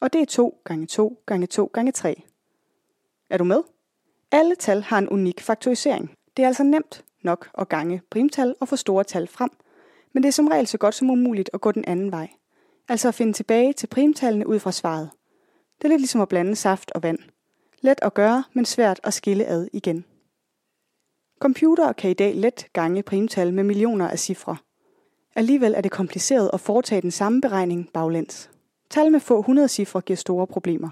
Og 0.00 0.12
det 0.12 0.20
er 0.20 0.26
2 0.26 0.60
gange 0.64 0.86
2 0.86 1.22
gange 1.26 1.46
2 1.46 1.70
gange 1.72 1.92
3. 1.92 2.22
Er 3.30 3.38
du 3.38 3.44
med? 3.44 3.62
Alle 4.30 4.54
tal 4.54 4.82
har 4.82 4.98
en 4.98 5.08
unik 5.08 5.40
faktorisering. 5.40 6.10
Det 6.36 6.42
er 6.42 6.46
altså 6.46 6.62
nemt 6.62 7.04
nok 7.22 7.50
at 7.58 7.68
gange 7.68 8.02
primtal 8.10 8.54
og 8.60 8.68
få 8.68 8.76
store 8.76 9.04
tal 9.04 9.26
frem, 9.26 9.50
men 10.12 10.22
det 10.22 10.28
er 10.28 10.32
som 10.32 10.48
regel 10.48 10.66
så 10.66 10.78
godt 10.78 10.94
som 10.94 11.10
umuligt 11.10 11.50
at 11.52 11.60
gå 11.60 11.72
den 11.72 11.84
anden 11.84 12.12
vej. 12.12 12.28
Altså 12.88 13.08
at 13.08 13.14
finde 13.14 13.32
tilbage 13.32 13.72
til 13.72 13.86
primtallene 13.86 14.46
ud 14.46 14.58
fra 14.58 14.72
svaret. 14.72 15.10
Det 15.78 15.84
er 15.84 15.88
lidt 15.88 16.00
ligesom 16.00 16.20
at 16.20 16.28
blande 16.28 16.56
saft 16.56 16.90
og 16.90 17.02
vand. 17.02 17.18
Let 17.80 17.98
at 18.02 18.14
gøre, 18.14 18.44
men 18.52 18.64
svært 18.64 19.00
at 19.04 19.14
skille 19.14 19.46
ad 19.46 19.68
igen. 19.72 20.04
Computere 21.38 21.94
kan 21.94 22.10
i 22.10 22.14
dag 22.14 22.34
let 22.34 22.66
gange 22.72 23.02
primtal 23.02 23.54
med 23.54 23.64
millioner 23.64 24.08
af 24.08 24.18
cifre. 24.18 24.56
Alligevel 25.36 25.74
er 25.76 25.80
det 25.80 25.90
kompliceret 25.90 26.50
at 26.52 26.60
foretage 26.60 27.00
den 27.00 27.10
samme 27.10 27.40
beregning 27.40 27.90
baglæns. 27.94 28.50
Tal 28.90 29.12
med 29.12 29.20
få 29.20 29.38
100 29.38 29.68
cifre 29.68 30.00
giver 30.00 30.16
store 30.16 30.46
problemer. 30.46 30.90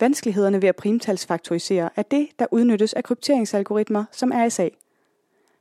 Vanskelighederne 0.00 0.62
ved 0.62 0.68
at 0.68 0.76
primtalsfaktorisere 0.76 1.90
er 1.96 2.02
det, 2.02 2.28
der 2.38 2.46
udnyttes 2.50 2.92
af 2.92 3.04
krypteringsalgoritmer 3.04 4.04
som 4.12 4.32
RSA. 4.34 4.68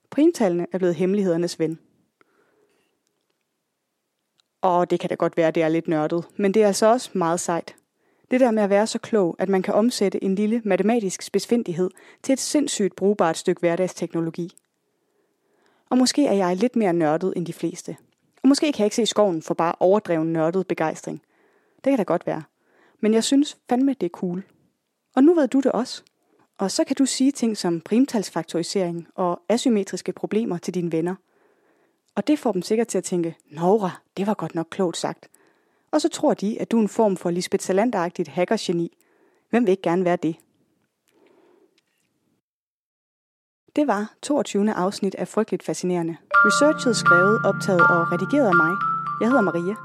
Primtallene 0.10 0.68
er 0.72 0.78
blevet 0.78 0.96
hemmelighedernes 0.96 1.60
ven. 1.60 1.80
Og 4.64 4.90
det 4.90 5.00
kan 5.00 5.10
da 5.10 5.16
godt 5.16 5.38
være, 5.38 5.48
at 5.48 5.56
det 5.56 5.64
er 5.64 5.68
lidt 5.68 5.88
nørdet, 5.88 6.26
men 6.36 6.54
det 6.54 6.64
er 6.64 6.68
altså 6.68 6.86
også 6.86 7.10
meget 7.14 7.40
sejt. 7.40 7.76
Det 8.32 8.40
der 8.40 8.52
med 8.52 8.64
at 8.64 8.70
være 8.70 8.88
så 8.88 9.00
klog, 9.00 9.36
at 9.40 9.50
man 9.50 9.62
kan 9.62 9.74
omsætte 9.74 10.24
en 10.24 10.36
lille 10.36 10.62
matematisk 10.66 11.22
spidsfindighed 11.22 11.90
til 12.24 12.34
et 12.34 12.40
sindssygt 12.40 12.96
brugbart 12.96 13.38
stykke 13.38 13.60
hverdagsteknologi. 13.60 14.52
Og 15.90 15.98
måske 15.98 16.28
er 16.28 16.34
jeg 16.34 16.56
lidt 16.56 16.76
mere 16.76 16.94
nørdet 16.94 17.34
end 17.36 17.46
de 17.46 17.54
fleste. 17.54 17.98
Og 18.44 18.48
måske 18.48 18.72
kan 18.72 18.80
jeg 18.80 18.86
ikke 18.86 18.96
se 18.96 19.06
skoven 19.06 19.42
for 19.42 19.54
bare 19.54 19.76
overdreven 19.80 20.34
nørdet 20.34 20.68
begejstring. 20.68 21.22
Det 21.84 21.92
kan 21.92 21.98
da 21.98 22.04
godt 22.04 22.28
være. 22.28 22.44
Men 23.00 23.14
jeg 23.14 23.24
synes 23.24 23.58
fandme, 23.70 23.94
det 23.94 24.06
er 24.06 24.10
cool. 24.10 24.44
Og 25.16 25.24
nu 25.24 25.34
ved 25.34 25.48
du 25.48 25.60
det 25.60 25.72
også. 25.72 26.04
Og 26.58 26.72
så 26.72 26.84
kan 26.84 26.96
du 26.96 27.06
sige 27.06 27.32
ting 27.32 27.58
som 27.58 27.82
primtalsfaktorisering 27.82 29.08
og 29.16 29.42
asymmetriske 29.50 30.12
problemer 30.12 30.58
til 30.58 30.74
dine 30.74 30.92
venner. 30.92 31.16
Og 32.16 32.28
det 32.28 32.40
får 32.40 32.52
dem 32.52 32.62
sikkert 32.62 32.88
til 32.88 32.98
at 32.98 33.04
tænke, 33.04 33.38
Nora, 33.52 33.92
det 34.18 34.28
var 34.28 34.34
godt 34.34 34.56
nok 34.56 34.68
klogt 34.70 34.98
sagt. 34.98 35.28
Og 35.92 36.02
så 36.02 36.10
tror 36.10 36.34
de, 36.34 36.62
at 36.62 36.72
du 36.72 36.78
er 36.78 36.82
en 36.82 36.90
form 36.90 37.18
for 37.18 37.30
Lisbeth 37.30 37.64
Salander-agtigt 37.64 38.30
hackergeni. 38.30 38.98
Hvem 39.50 39.66
vil 39.66 39.72
ikke 39.72 39.84
gerne 39.84 40.06
være 40.06 40.16
det? 40.16 40.36
Det 43.76 43.88
var 43.88 44.14
22. 44.22 44.74
afsnit 44.74 45.16
af 45.16 45.28
Frygteligt 45.28 45.64
Fascinerende. 45.64 46.18
Researchet 46.34 46.96
skrevet, 46.96 47.46
optaget 47.46 47.82
og 47.82 48.12
redigeret 48.12 48.48
af 48.48 48.56
mig. 48.56 48.74
Jeg 49.22 49.28
hedder 49.30 49.42
Maria. 49.42 49.76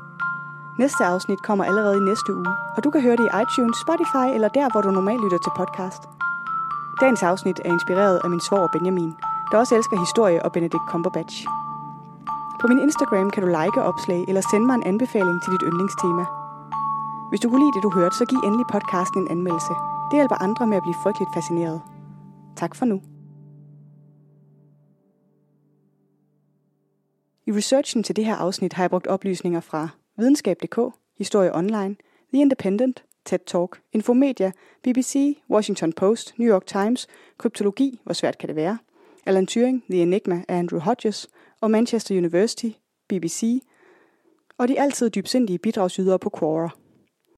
Næste 0.78 1.04
afsnit 1.04 1.42
kommer 1.42 1.64
allerede 1.64 1.96
i 1.96 2.00
næste 2.10 2.34
uge, 2.34 2.52
og 2.76 2.84
du 2.84 2.90
kan 2.90 3.02
høre 3.02 3.16
det 3.16 3.28
i 3.28 3.34
iTunes, 3.42 3.76
Spotify 3.84 4.26
eller 4.34 4.48
der, 4.48 4.66
hvor 4.72 4.80
du 4.80 4.90
normalt 4.90 5.22
lytter 5.24 5.38
til 5.42 5.52
podcast. 5.56 6.02
Dagens 7.00 7.22
afsnit 7.22 7.58
er 7.64 7.72
inspireret 7.72 8.20
af 8.24 8.30
min 8.30 8.40
svoger 8.40 8.68
Benjamin, 8.74 9.12
der 9.50 9.58
også 9.58 9.76
elsker 9.76 9.96
historie 10.06 10.42
og 10.44 10.52
Benedict 10.52 10.88
Cumberbatch. 10.90 11.36
På 12.60 12.66
min 12.66 12.78
Instagram 12.78 13.30
kan 13.30 13.42
du 13.42 13.48
like 13.48 13.82
opslag 13.82 14.20
eller 14.28 14.42
sende 14.50 14.66
mig 14.66 14.74
en 14.74 14.82
anbefaling 14.82 15.42
til 15.42 15.52
dit 15.52 15.62
yndlingstema. 15.68 16.24
Hvis 17.30 17.40
du 17.40 17.48
kunne 17.48 17.62
lide 17.64 17.74
det, 17.76 17.82
du 17.82 17.90
hørte, 17.90 18.16
så 18.16 18.24
giv 18.30 18.38
endelig 18.44 18.66
podcasten 18.74 19.20
en 19.22 19.30
anmeldelse. 19.30 19.74
Det 20.08 20.16
hjælper 20.18 20.42
andre 20.46 20.66
med 20.66 20.76
at 20.76 20.82
blive 20.82 21.00
frygteligt 21.02 21.30
fascineret. 21.36 21.80
Tak 22.56 22.74
for 22.74 22.84
nu. 22.84 22.96
I 27.46 27.50
researchen 27.58 28.02
til 28.02 28.16
det 28.16 28.24
her 28.24 28.36
afsnit 28.36 28.72
har 28.72 28.82
jeg 28.82 28.90
brugt 28.90 29.06
oplysninger 29.06 29.60
fra 29.60 29.88
videnskab.dk, 30.16 30.78
Historie 31.18 31.54
Online, 31.54 31.96
The 32.32 32.40
Independent, 32.40 33.04
TED 33.24 33.38
Talk, 33.46 33.80
Infomedia, 33.92 34.52
BBC, 34.82 35.38
Washington 35.50 35.92
Post, 35.92 36.38
New 36.38 36.48
York 36.54 36.66
Times, 36.66 37.06
Kryptologi, 37.38 38.00
hvor 38.04 38.12
svært 38.12 38.38
kan 38.38 38.48
det 38.48 38.56
være, 38.56 38.78
Alan 39.26 39.46
Turing, 39.46 39.84
The 39.90 40.02
Enigma 40.02 40.42
af 40.48 40.58
Andrew 40.58 40.80
Hodges 40.80 41.28
og 41.60 41.70
Manchester 41.70 42.16
University, 42.16 42.68
BBC, 43.08 43.62
og 44.58 44.68
de 44.68 44.80
altid 44.80 45.10
dybsindige 45.10 45.58
bidragsydere 45.58 46.18
på 46.18 46.30
Quora. 46.38 46.70